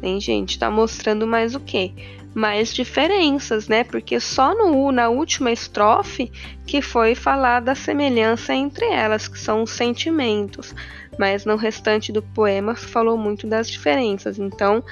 Hein, 0.02 0.20
gente? 0.20 0.58
Tá 0.58 0.70
mostrando 0.70 1.26
mais 1.26 1.54
o 1.54 1.60
quê? 1.60 1.92
Mais 2.34 2.72
diferenças, 2.72 3.68
né? 3.68 3.82
Porque 3.82 4.20
só 4.20 4.54
no 4.54 4.92
na 4.92 5.08
última 5.08 5.50
estrofe 5.50 6.30
que 6.66 6.80
foi 6.80 7.14
falada 7.14 7.66
da 7.66 7.74
semelhança 7.74 8.54
entre 8.54 8.86
elas, 8.86 9.26
que 9.26 9.38
são 9.38 9.62
os 9.62 9.70
sentimentos. 9.70 10.74
Mas 11.18 11.44
no 11.44 11.56
restante 11.56 12.12
do 12.12 12.22
poema 12.22 12.74
falou 12.74 13.18
muito 13.18 13.46
das 13.46 13.68
diferenças. 13.68 14.38
Então, 14.38 14.82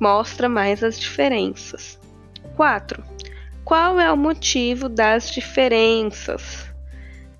mostra 0.00 0.48
mais 0.48 0.82
as 0.82 0.98
diferenças. 0.98 1.98
4. 2.56 3.02
Qual 3.64 4.00
é 4.00 4.10
o 4.10 4.16
motivo 4.16 4.88
das 4.88 5.30
diferenças? 5.30 6.71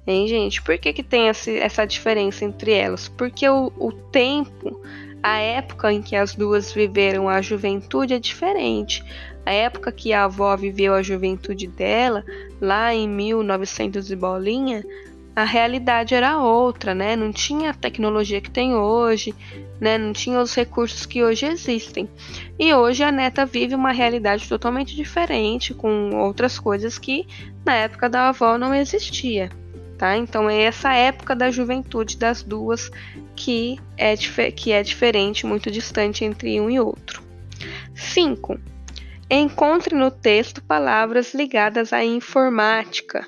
Hein, 0.07 0.27
gente? 0.27 0.61
Por 0.61 0.77
que, 0.79 0.93
que 0.93 1.03
tem 1.03 1.29
essa, 1.29 1.87
diferença 1.87 2.45
entre 2.45 2.73
elas? 2.73 3.09
Porque 3.09 3.49
o, 3.49 3.73
o 3.79 3.93
tempo, 3.93 4.81
a 5.23 5.39
época 5.39 5.93
em 5.93 6.03
que 6.03 6.17
as 6.17 6.35
duas 6.35 6.73
viveram 6.73 7.29
a 7.29 7.41
juventude 7.41 8.15
é 8.15 8.19
diferente. 8.19 9.05
A 9.47 9.53
época 9.53 9.93
que 9.93 10.13
a 10.13 10.25
avó 10.25 10.57
viveu 10.57 10.95
a 10.95 11.03
juventude 11.03 11.69
dela, 11.69 12.25
lá 12.61 12.93
em 12.93 13.09
1900 13.09 14.11
e 14.11 14.17
bolinha, 14.17 14.85
a 15.35 15.45
realidade 15.45 16.15
era 16.15 16.39
outra, 16.39 16.95
né? 16.95 17.17
Não 17.17 17.33
tinha 17.33 17.71
a 17.71 17.75
tecnologia 17.75 18.41
que 18.41 18.51
tem 18.51 18.75
hoje, 18.75 19.35
né? 19.81 19.97
Não 19.97 20.13
tinha 20.13 20.41
os 20.41 20.55
recursos 20.55 21.07
que 21.07 21.23
hoje 21.23 21.47
existem. 21.47 22.09
E 22.59 22.75
hoje 22.75 23.03
a 23.03 23.11
neta 23.11 23.47
vive 23.47 23.75
uma 23.75 23.93
realidade 23.93 24.49
totalmente 24.49 24.95
diferente, 24.95 25.73
com 25.73 26.11
outras 26.17 26.59
coisas 26.59 26.99
que 26.99 27.27
na 27.65 27.77
época 27.77 28.11
da 28.11 28.29
avó 28.29 28.59
não 28.59 28.75
existia, 28.75 29.49
tá? 30.03 30.17
Então 30.17 30.51
é 30.51 30.63
essa 30.63 30.93
época 30.93 31.37
da 31.37 31.49
juventude 31.49 32.17
das 32.17 32.43
duas 32.43 32.91
que 33.37 33.79
é, 33.97 34.17
que 34.51 34.73
é 34.73 34.83
diferente, 34.83 35.47
muito 35.47 35.71
distante 35.71 36.25
entre 36.25 36.61
um 36.61 36.69
e 36.69 36.81
outro. 36.81 37.23
5. 37.95 38.59
Encontre 39.31 39.95
no 39.95 40.11
texto 40.11 40.61
palavras 40.61 41.33
ligadas 41.33 41.93
à 41.93 42.05
informática. 42.05 43.25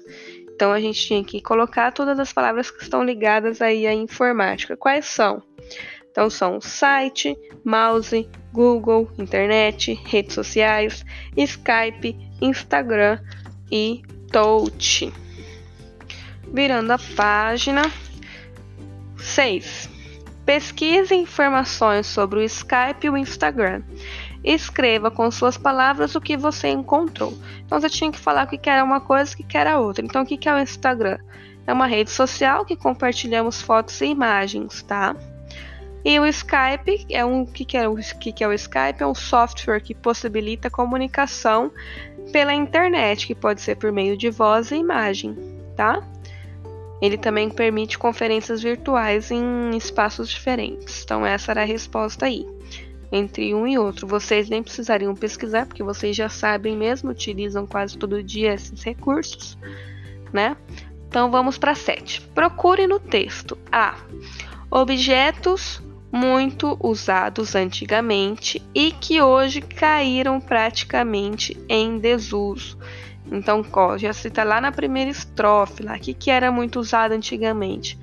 Então 0.52 0.72
a 0.72 0.80
gente 0.80 1.00
tinha 1.06 1.22
que 1.22 1.40
colocar 1.40 1.92
todas 1.92 2.18
as 2.18 2.32
palavras 2.32 2.72
que 2.72 2.82
estão 2.82 3.04
ligadas 3.04 3.62
aí 3.62 3.86
à 3.86 3.94
informática. 3.94 4.76
Quais 4.76 5.06
são? 5.06 5.44
Então 6.10 6.28
são 6.28 6.60
site, 6.60 7.38
mouse, 7.64 8.28
Google, 8.52 9.08
internet, 9.16 9.94
redes 10.06 10.34
sociais, 10.34 11.04
Skype, 11.36 12.18
Instagram 12.42 13.20
e 13.70 14.02
Touch. 14.32 15.23
Virando 16.54 16.92
a 16.92 16.98
página 17.16 17.82
6. 19.18 19.90
Pesquise 20.46 21.12
informações 21.12 22.06
sobre 22.06 22.38
o 22.38 22.42
Skype 22.44 23.04
e 23.08 23.10
o 23.10 23.16
Instagram. 23.16 23.82
Escreva 24.44 25.10
com 25.10 25.28
suas 25.32 25.58
palavras 25.58 26.14
o 26.14 26.20
que 26.20 26.36
você 26.36 26.68
encontrou. 26.68 27.36
Então 27.66 27.80
você 27.80 27.90
tinha 27.90 28.12
que 28.12 28.20
falar 28.20 28.44
o 28.44 28.46
que 28.46 28.70
era 28.70 28.84
uma 28.84 29.00
coisa 29.00 29.34
e 29.36 29.42
o 29.42 29.44
que 29.44 29.58
era 29.58 29.80
outra. 29.80 30.04
Então 30.04 30.22
o 30.22 30.24
que 30.24 30.48
é 30.48 30.54
o 30.54 30.60
Instagram? 30.60 31.18
É 31.66 31.72
uma 31.72 31.88
rede 31.88 32.12
social 32.12 32.64
que 32.64 32.76
compartilhamos 32.76 33.60
fotos 33.60 34.00
e 34.00 34.06
imagens, 34.06 34.80
tá? 34.84 35.16
E 36.04 36.20
o 36.20 36.24
Skype 36.24 37.04
é 37.10 37.24
um 37.24 37.44
que, 37.44 37.64
que 37.64 37.76
é 37.76 37.88
o 37.88 37.96
que, 37.96 38.44
é 38.44 38.46
o 38.46 38.52
Skype 38.52 39.00
é 39.02 39.06
um 39.06 39.14
software 39.14 39.80
que 39.80 39.92
possibilita 39.92 40.70
comunicação 40.70 41.72
pela 42.30 42.54
internet, 42.54 43.26
que 43.26 43.34
pode 43.34 43.60
ser 43.60 43.74
por 43.74 43.90
meio 43.90 44.16
de 44.16 44.30
voz 44.30 44.70
e 44.70 44.76
imagem, 44.76 45.36
tá? 45.76 46.00
Ele 47.04 47.18
também 47.18 47.50
permite 47.50 47.98
conferências 47.98 48.62
virtuais 48.62 49.30
em 49.30 49.76
espaços 49.76 50.26
diferentes. 50.30 51.02
Então 51.04 51.26
essa 51.26 51.52
era 51.52 51.60
a 51.60 51.66
resposta 51.66 52.24
aí 52.24 52.46
entre 53.12 53.54
um 53.54 53.66
e 53.66 53.76
outro. 53.76 54.06
Vocês 54.06 54.48
nem 54.48 54.62
precisariam 54.62 55.14
pesquisar, 55.14 55.66
porque 55.66 55.82
vocês 55.82 56.16
já 56.16 56.30
sabem 56.30 56.74
mesmo, 56.74 57.10
utilizam 57.10 57.66
quase 57.66 57.98
todo 57.98 58.22
dia 58.22 58.54
esses 58.54 58.82
recursos, 58.82 59.58
né? 60.32 60.56
Então 61.06 61.30
vamos 61.30 61.58
para 61.58 61.74
7. 61.74 62.22
Procure 62.34 62.86
no 62.86 62.98
texto 62.98 63.58
A. 63.70 63.96
Objetos 64.70 65.82
muito 66.10 66.78
usados 66.80 67.54
antigamente 67.54 68.62
e 68.74 68.92
que 68.92 69.20
hoje 69.20 69.60
caíram 69.60 70.40
praticamente 70.40 71.54
em 71.68 71.98
desuso. 71.98 72.78
Então, 73.30 73.64
já 73.98 74.12
cita 74.12 74.44
lá 74.44 74.60
na 74.60 74.70
primeira 74.70 75.10
estrofe, 75.10 75.82
lá, 75.82 75.98
que, 75.98 76.12
que 76.14 76.30
era 76.30 76.52
muito 76.52 76.78
usado 76.78 77.12
antigamente. 77.12 77.98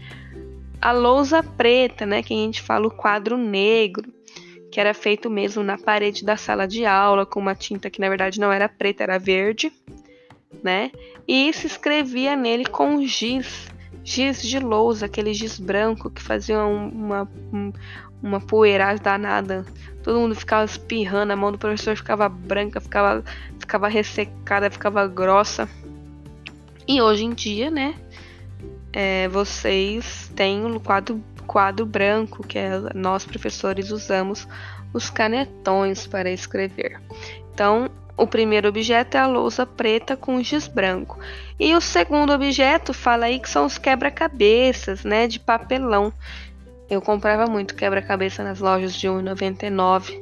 A 0.82 0.92
lousa 0.92 1.44
preta, 1.44 2.06
né, 2.06 2.24
que 2.24 2.34
a 2.34 2.38
gente 2.38 2.62
fala 2.62 2.88
o 2.88 2.92
quadro 2.92 3.38
negro 3.38 4.12
que 4.72 4.80
era 4.80 4.94
feito 4.94 5.30
mesmo 5.30 5.62
na 5.62 5.78
parede 5.78 6.24
da 6.24 6.38
sala 6.38 6.66
de 6.66 6.86
aula, 6.86 7.26
com 7.26 7.42
uma 7.42 7.54
tinta 7.54 7.90
que 7.90 8.00
na 8.00 8.08
verdade 8.08 8.40
não 8.40 8.52
era 8.52 8.70
preta, 8.70 9.04
era 9.04 9.20
verde, 9.20 9.72
né? 10.64 10.92
E 11.28 11.52
se 11.52 11.68
escrevia 11.68 12.38
nele 12.38 12.66
com 12.66 13.06
giz, 13.06 13.68
giz 14.02 14.42
de 14.42 14.60
lousa, 14.60 15.08
aquele 15.08 15.34
giz 15.34 15.60
branco 15.60 16.10
que 16.10 16.22
fazia 16.22 16.64
uma, 16.64 17.30
uma 18.22 18.40
poeiragem 18.40 19.02
danada. 19.02 19.66
Todo 20.04 20.20
mundo 20.20 20.36
ficava 20.36 20.66
espirrando, 20.66 21.34
a 21.34 21.36
mão 21.36 21.52
do 21.52 21.58
professor 21.58 21.96
ficava 21.96 22.28
branca, 22.28 22.82
ficava, 22.82 23.24
ficava 23.60 23.88
ressecada, 23.88 24.70
ficava 24.70 25.08
grossa. 25.08 25.70
E 26.88 27.02
hoje 27.02 27.26
em 27.26 27.34
dia, 27.34 27.70
né? 27.70 27.96
É, 28.94 29.28
vocês 29.30 30.32
têm 30.36 30.66
o 30.66 30.80
quadro 30.80 31.24
quadro 31.52 31.86
branco, 31.86 32.48
que 32.48 32.58
é, 32.58 32.72
nós 32.96 33.26
professores 33.26 33.92
usamos 33.92 34.48
os 34.94 35.10
canetões 35.10 36.08
para 36.08 36.32
escrever. 36.32 37.02
Então, 37.54 37.90
o 38.16 38.26
primeiro 38.26 38.70
objeto 38.70 39.18
é 39.18 39.20
a 39.20 39.28
lousa 39.28 39.66
preta 39.66 40.16
com 40.16 40.42
giz 40.42 40.68
branco. 40.68 41.20
E 41.60 41.76
o 41.76 41.82
segundo 41.82 42.32
objeto 42.32 42.94
fala 42.94 43.26
aí 43.26 43.40
que 43.40 43.50
são 43.50 43.66
os 43.66 43.78
quebra-cabeças, 43.78 45.04
né, 45.04 45.28
de 45.28 45.40
papelão. 45.40 46.14
Eu 46.92 47.02
comprava 47.02 47.50
muito 47.50 47.74
quebra-cabeça 47.74 48.44
nas 48.44 48.60
lojas 48.60 48.94
de 48.94 49.08
1,99, 49.08 50.22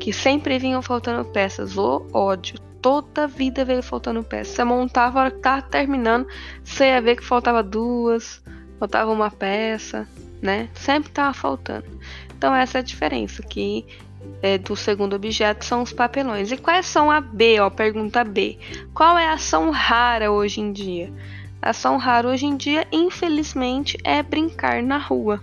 que 0.00 0.12
sempre 0.12 0.58
vinham 0.58 0.80
faltando 0.80 1.24
peças. 1.30 1.76
O 1.76 2.06
ódio, 2.12 2.58
toda 2.80 3.26
vida 3.26 3.64
veio 3.64 3.82
faltando 3.82 4.22
peças. 4.22 4.54
Você 4.54 4.64
montava, 4.64 5.18
a 5.18 5.22
hora 5.24 5.30
que 5.30 5.40
tava 5.40 5.60
terminando, 5.62 6.26
você 6.64 6.86
ia 6.86 7.02
ver 7.02 7.16
que 7.16 7.24
faltava 7.24 7.62
duas, 7.62 8.42
faltava 8.78 9.10
uma 9.10 9.30
peça 9.30 10.08
né? 10.44 10.68
Sempre 10.74 11.08
estava 11.08 11.32
faltando. 11.32 11.86
Então 12.36 12.54
essa 12.54 12.78
é 12.78 12.80
a 12.80 12.84
diferença 12.84 13.42
que 13.42 13.86
é, 14.42 14.58
do 14.58 14.76
segundo 14.76 15.16
objeto 15.16 15.64
são 15.64 15.82
os 15.82 15.92
papelões. 15.92 16.52
E 16.52 16.56
quais 16.58 16.84
são 16.84 17.10
a 17.10 17.20
B, 17.20 17.58
ó, 17.60 17.70
pergunta 17.70 18.22
B. 18.22 18.58
Qual 18.92 19.18
é 19.18 19.26
a 19.26 19.32
ação 19.32 19.70
rara 19.70 20.30
hoje 20.30 20.60
em 20.60 20.70
dia? 20.70 21.10
A 21.62 21.70
ação 21.70 21.96
rara 21.96 22.28
hoje 22.28 22.44
em 22.44 22.56
dia, 22.58 22.86
infelizmente, 22.92 23.96
é 24.04 24.22
brincar 24.22 24.82
na 24.82 24.98
rua. 24.98 25.42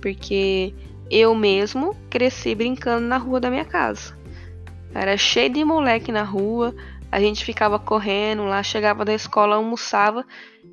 Porque 0.00 0.74
eu 1.10 1.34
mesmo 1.34 1.94
cresci 2.08 2.54
brincando 2.54 3.06
na 3.06 3.18
rua 3.18 3.40
da 3.40 3.50
minha 3.50 3.64
casa. 3.64 4.16
Era 4.94 5.16
cheio 5.16 5.50
de 5.50 5.64
moleque 5.64 6.10
na 6.10 6.22
rua, 6.22 6.74
a 7.10 7.20
gente 7.20 7.44
ficava 7.44 7.78
correndo 7.78 8.44
lá, 8.44 8.62
chegava 8.62 9.04
da 9.04 9.12
escola, 9.12 9.56
almoçava 9.56 10.24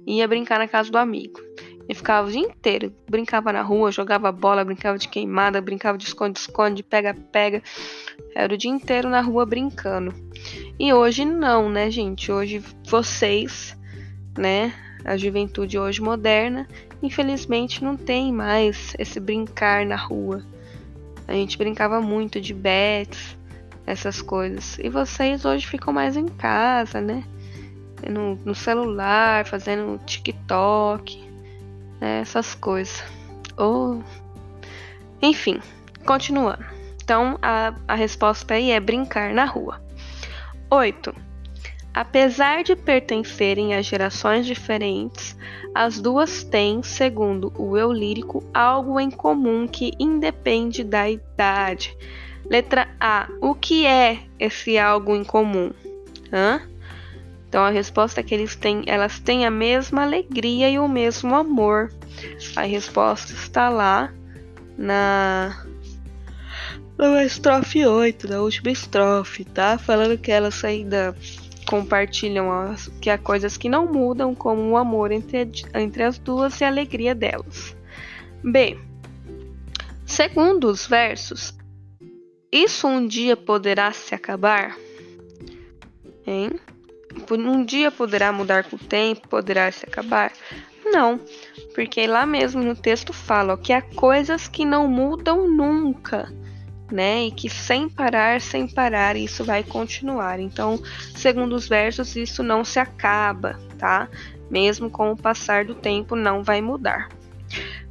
e 0.06 0.18
ia 0.18 0.28
brincar 0.28 0.60
na 0.60 0.68
casa 0.68 0.92
do 0.92 0.98
amigo. 0.98 1.40
E 1.90 1.94
ficava 1.96 2.28
o 2.28 2.32
dia 2.32 2.42
inteiro. 2.42 2.94
Brincava 3.10 3.52
na 3.54 3.62
rua, 3.62 3.92
jogava 3.92 4.32
bola, 4.32 4.64
brincava 4.66 4.98
de 4.98 5.08
queimada, 5.08 5.62
brincava 5.62 5.98
de 5.98 6.04
esconde-esconde, 6.04 6.84
pega-pega. 6.84 7.64
Era 8.36 8.54
o 8.54 8.58
dia 8.58 8.70
inteiro 8.70 9.10
na 9.10 9.22
rua 9.22 9.46
brincando. 9.46 10.14
E 10.78 10.94
hoje 10.94 11.24
não, 11.24 11.70
né, 11.70 11.90
gente? 11.90 12.32
Hoje 12.32 12.62
vocês, 12.86 13.76
né, 14.38 14.74
a 15.06 15.16
juventude 15.16 15.80
hoje 15.80 16.02
moderna, 16.02 16.68
infelizmente 17.02 17.84
não 17.84 17.96
tem 17.96 18.32
mais 18.32 18.96
esse 18.98 19.20
brincar 19.20 19.86
na 19.86 19.96
rua. 19.96 20.44
A 21.28 21.34
gente 21.34 21.58
brincava 21.58 22.00
muito 22.00 22.40
de 22.40 22.54
bets, 22.54 23.38
essas 23.86 24.22
coisas. 24.22 24.78
E 24.80 24.90
vocês 24.90 25.46
hoje 25.46 25.66
ficam 25.66 25.94
mais 25.94 26.18
em 26.18 26.28
casa, 26.28 27.02
né? 27.02 27.24
No, 28.10 28.36
no 28.46 28.54
celular, 28.54 29.46
fazendo 29.46 30.00
TikTok, 30.06 31.28
né, 32.00 32.20
essas 32.22 32.54
coisas. 32.54 33.04
Ou. 33.58 34.04
Enfim, 35.22 35.60
continuando. 36.06 36.64
Então, 37.04 37.40
a, 37.42 37.74
a 37.88 37.96
resposta 37.96 38.54
aí 38.54 38.72
é 38.72 38.80
brincar 38.80 39.34
na 39.34 39.46
rua. 39.46 39.82
8. 40.70 41.16
Apesar 41.94 42.64
de 42.64 42.76
pertencerem 42.76 43.74
a 43.74 43.82
gerações 43.82 44.46
diferentes, 44.46 45.36
as 45.78 46.00
duas 46.00 46.44
têm, 46.44 46.82
segundo 46.82 47.54
o 47.56 47.78
eu 47.78 47.94
lírico, 47.94 48.44
algo 48.52 49.00
em 49.00 49.12
comum 49.12 49.68
que 49.68 49.92
independe 50.00 50.84
da 50.84 51.08
idade. 51.08 51.96
Letra 52.50 52.88
A. 53.00 53.28
O 53.40 53.54
que 53.54 53.86
é 53.86 54.24
esse 54.40 54.78
algo 54.80 55.16
em 55.16 55.24
comum? 55.24 55.72
Hã? 56.34 56.62
Então 57.48 57.64
a 57.64 57.70
resposta 57.70 58.22
é 58.22 58.24
que 58.24 58.34
eles 58.34 58.56
têm, 58.56 58.84
elas 58.88 59.20
têm 59.20 59.46
a 59.46 59.52
mesma 59.52 60.02
alegria 60.02 60.68
e 60.68 60.80
o 60.80 60.88
mesmo 60.88 61.36
amor. 61.36 61.94
A 62.56 62.64
resposta 62.64 63.32
está 63.34 63.70
lá 63.70 64.12
na 64.76 65.64
na 66.98 67.24
estrofe 67.24 67.86
8, 67.86 68.28
na 68.28 68.42
última 68.42 68.72
estrofe, 68.72 69.46
tá? 69.46 69.78
Falando 69.78 70.18
que 70.18 70.32
elas 70.32 70.64
ainda 70.64 71.16
compartilham 71.68 72.52
as, 72.52 72.88
que 73.02 73.10
há 73.10 73.18
coisas 73.18 73.58
que 73.58 73.70
não 73.70 73.86
mudam, 73.86 74.34
como 74.34 74.72
o 74.72 74.78
amor 74.78 75.12
entre, 75.12 75.52
entre 75.76 76.04
as 76.04 76.18
duas 76.18 76.60
e 76.62 76.64
a 76.64 76.68
alegria 76.68 77.14
delas. 77.14 77.76
B. 78.44 78.78
Segundo 80.06 80.70
os 80.70 80.88
versos, 80.88 81.54
isso 82.52 82.88
um 82.88 83.06
dia 83.06 83.36
poderá 83.36 83.92
se 83.92 84.16
acabar? 84.16 84.78
Hein? 86.26 86.52
um 87.32 87.66
dia 87.66 87.90
poderá 87.92 88.32
mudar 88.32 88.64
com 88.66 88.76
o 88.76 88.80
tempo, 88.80 89.28
poderá 89.28 89.72
se 89.72 89.86
acabar. 89.86 90.32
Não, 90.86 91.20
porque 91.74 92.08
lá 92.08 92.26
mesmo 92.26 92.64
no 92.64 92.76
texto 92.76 93.12
fala 93.12 93.54
ó, 93.54 93.58
que 93.58 93.74
há 93.74 93.82
coisas 93.82 94.48
que 94.48 94.64
não 94.64 94.88
mudam 94.88 95.50
nunca, 95.50 96.32
né? 96.92 97.26
E 97.26 97.32
que 97.32 97.50
sem 97.50 97.90
parar, 97.90 98.42
sem 98.42 98.68
parar, 98.68 99.16
isso 99.16 99.44
vai 99.44 99.64
continuar. 99.64 100.40
Então, 100.40 100.82
segundo 101.16 101.56
os 101.56 101.68
versos, 101.68 102.16
isso 102.16 102.44
não 102.44 102.64
se 102.64 102.80
acaba, 102.80 103.60
tá? 103.78 104.08
Mesmo 104.50 104.90
com 104.90 105.12
o 105.12 105.18
passar 105.18 105.66
do 105.66 105.76
tempo, 105.76 106.16
não 106.16 106.44
vai 106.44 106.62
mudar. 106.62 107.10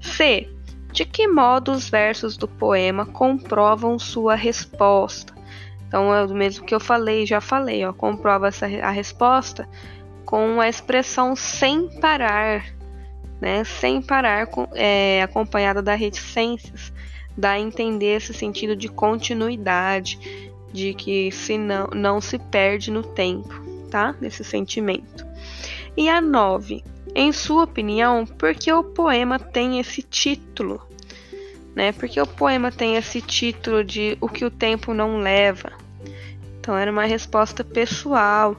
C. 0.00 0.48
De 0.92 1.04
que 1.04 1.28
modo 1.28 1.72
os 1.72 1.90
versos 1.90 2.38
do 2.38 2.48
poema 2.48 3.04
comprovam 3.04 3.98
sua 3.98 4.34
resposta? 4.34 5.34
Então, 5.86 6.12
é 6.14 6.24
o 6.24 6.34
mesmo 6.34 6.64
que 6.64 6.74
eu 6.74 6.80
falei, 6.80 7.26
já 7.26 7.40
falei, 7.40 7.84
ó, 7.84 7.92
comprova 7.92 8.48
essa, 8.48 8.66
a 8.66 8.90
resposta 8.90 9.68
com 10.24 10.60
a 10.60 10.68
expressão 10.68 11.36
sem 11.36 11.88
parar, 12.00 12.64
né? 13.40 13.62
Sem 13.64 14.02
parar, 14.02 14.48
é, 14.74 15.22
acompanhada 15.22 15.80
da 15.80 15.94
reticências, 15.94 16.92
dá 17.36 17.52
a 17.52 17.60
entender 17.60 18.16
esse 18.16 18.32
sentido 18.32 18.74
de 18.74 18.88
continuidade, 18.88 20.18
de 20.72 20.94
que 20.94 21.30
se 21.30 21.58
não, 21.58 21.88
não 21.94 22.20
se 22.20 22.38
perde 22.38 22.90
no 22.90 23.02
tempo, 23.02 23.54
tá? 23.90 24.14
Nesse 24.20 24.42
sentimento. 24.44 25.26
E 25.96 26.08
a 26.08 26.20
9. 26.20 26.82
Em 27.14 27.32
sua 27.32 27.64
opinião, 27.64 28.26
por 28.26 28.54
que 28.54 28.70
o 28.72 28.84
poema 28.84 29.38
tem 29.38 29.80
esse 29.80 30.02
título? 30.02 30.86
Né? 31.74 31.92
Porque 31.92 32.20
o 32.20 32.26
poema 32.26 32.70
tem 32.70 32.96
esse 32.96 33.20
título 33.22 33.82
de 33.82 34.16
O 34.20 34.28
que 34.28 34.44
o 34.44 34.50
tempo 34.50 34.92
não 34.92 35.18
leva. 35.18 35.72
Então 36.58 36.76
era 36.76 36.90
uma 36.90 37.04
resposta 37.04 37.62
pessoal 37.64 38.56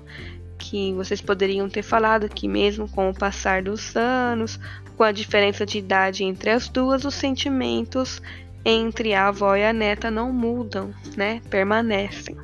que 0.58 0.92
vocês 0.94 1.22
poderiam 1.22 1.70
ter 1.70 1.84
falado 1.84 2.28
que 2.28 2.48
mesmo 2.48 2.90
com 2.90 3.10
o 3.10 3.14
passar 3.14 3.62
dos 3.62 3.96
anos, 3.96 4.60
com 4.96 5.04
a 5.04 5.12
diferença 5.12 5.66
de 5.66 5.78
idade 5.78 6.24
entre 6.24 6.50
as 6.50 6.68
duas, 6.68 7.06
os 7.06 7.14
sentimentos 7.14 8.22
entre 8.68 9.14
a 9.14 9.30
avó 9.30 9.56
e 9.56 9.64
a 9.64 9.72
neta 9.72 10.12
não 10.12 10.34
mudam, 10.34 10.94
né? 11.16 11.42
Permanecem. 11.50 12.36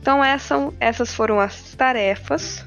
Então 0.00 0.22
essas, 0.22 0.74
essas 0.80 1.14
foram 1.14 1.38
as 1.38 1.74
tarefas 1.76 2.66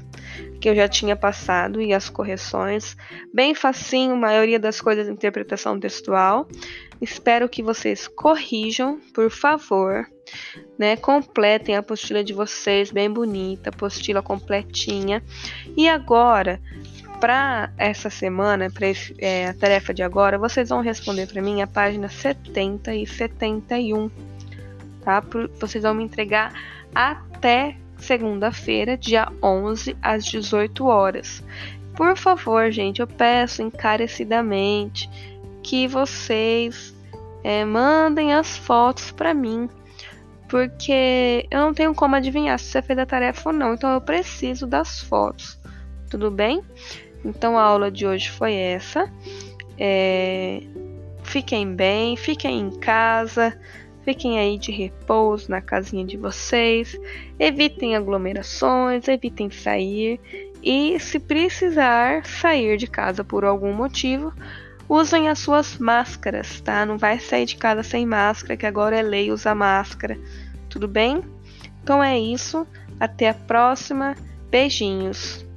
que 0.58 0.68
eu 0.68 0.74
já 0.74 0.88
tinha 0.88 1.14
passado 1.14 1.82
e 1.82 1.92
as 1.92 2.08
correções. 2.08 2.96
Bem 3.32 3.54
facinho, 3.54 4.16
maioria 4.16 4.58
das 4.58 4.80
coisas 4.80 5.06
de 5.06 5.12
interpretação 5.12 5.78
textual. 5.78 6.48
Espero 7.00 7.48
que 7.48 7.62
vocês 7.62 8.08
corrijam, 8.08 8.98
por 9.14 9.30
favor, 9.30 10.04
né? 10.78 10.96
Completem 10.96 11.76
a 11.76 11.80
apostila 11.80 12.24
de 12.24 12.32
vocês, 12.32 12.90
bem 12.90 13.10
bonita, 13.10 13.68
apostila 13.68 14.22
completinha. 14.22 15.22
E 15.76 15.88
agora, 15.88 16.60
para 17.20 17.70
essa 17.76 18.08
semana, 18.10 18.70
para 18.70 18.86
é, 19.18 19.48
a 19.48 19.54
tarefa 19.54 19.92
de 19.92 20.02
agora, 20.02 20.38
vocês 20.38 20.68
vão 20.68 20.80
responder 20.80 21.26
para 21.26 21.42
mim 21.42 21.62
a 21.62 21.66
página 21.66 22.08
70 22.08 22.94
e 22.94 23.06
71, 23.06 24.10
tá? 25.02 25.22
Vocês 25.58 25.82
vão 25.82 25.94
me 25.94 26.04
entregar 26.04 26.52
até 26.94 27.76
segunda-feira, 27.98 28.96
dia 28.96 29.28
11, 29.42 29.96
às 30.00 30.24
18 30.24 30.86
horas. 30.86 31.42
Por 31.96 32.16
favor, 32.16 32.70
gente, 32.70 33.00
eu 33.00 33.06
peço 33.06 33.60
encarecidamente 33.62 35.10
que 35.62 35.88
vocês 35.88 36.94
é, 37.42 37.64
mandem 37.64 38.32
as 38.34 38.56
fotos 38.56 39.10
para 39.10 39.34
mim, 39.34 39.68
porque 40.48 41.46
eu 41.50 41.60
não 41.60 41.74
tenho 41.74 41.94
como 41.94 42.14
adivinhar 42.14 42.58
se 42.58 42.66
você 42.66 42.82
fez 42.82 42.98
a 42.98 43.06
tarefa 43.06 43.50
ou 43.50 43.54
não, 43.54 43.74
então 43.74 43.90
eu 43.92 44.00
preciso 44.00 44.66
das 44.66 45.00
fotos, 45.00 45.58
tudo 46.08 46.30
bem? 46.30 46.62
Então 47.24 47.58
a 47.58 47.62
aula 47.62 47.90
de 47.90 48.06
hoje 48.06 48.30
foi 48.30 48.54
essa. 48.54 49.10
É, 49.78 50.62
fiquem 51.22 51.74
bem, 51.74 52.16
fiquem 52.16 52.60
em 52.60 52.70
casa, 52.70 53.56
fiquem 54.04 54.38
aí 54.38 54.58
de 54.58 54.72
repouso 54.72 55.50
na 55.50 55.60
casinha 55.60 56.04
de 56.04 56.16
vocês, 56.16 56.98
evitem 57.38 57.94
aglomerações, 57.94 59.06
evitem 59.06 59.50
sair 59.50 60.20
e, 60.62 60.98
se 60.98 61.18
precisar 61.18 62.24
sair 62.24 62.76
de 62.76 62.86
casa 62.86 63.22
por 63.22 63.44
algum 63.44 63.72
motivo, 63.72 64.32
usem 64.88 65.28
as 65.28 65.38
suas 65.38 65.78
máscaras, 65.78 66.60
tá? 66.60 66.84
Não 66.86 66.96
vai 66.98 67.20
sair 67.20 67.44
de 67.44 67.56
casa 67.56 67.82
sem 67.82 68.06
máscara, 68.06 68.56
que 68.56 68.66
agora 68.66 68.98
é 68.98 69.02
lei 69.02 69.30
usar 69.30 69.54
máscara, 69.54 70.18
tudo 70.68 70.88
bem? 70.88 71.22
Então 71.82 72.02
é 72.02 72.18
isso, 72.18 72.66
até 72.98 73.28
a 73.28 73.34
próxima, 73.34 74.16
beijinhos! 74.50 75.47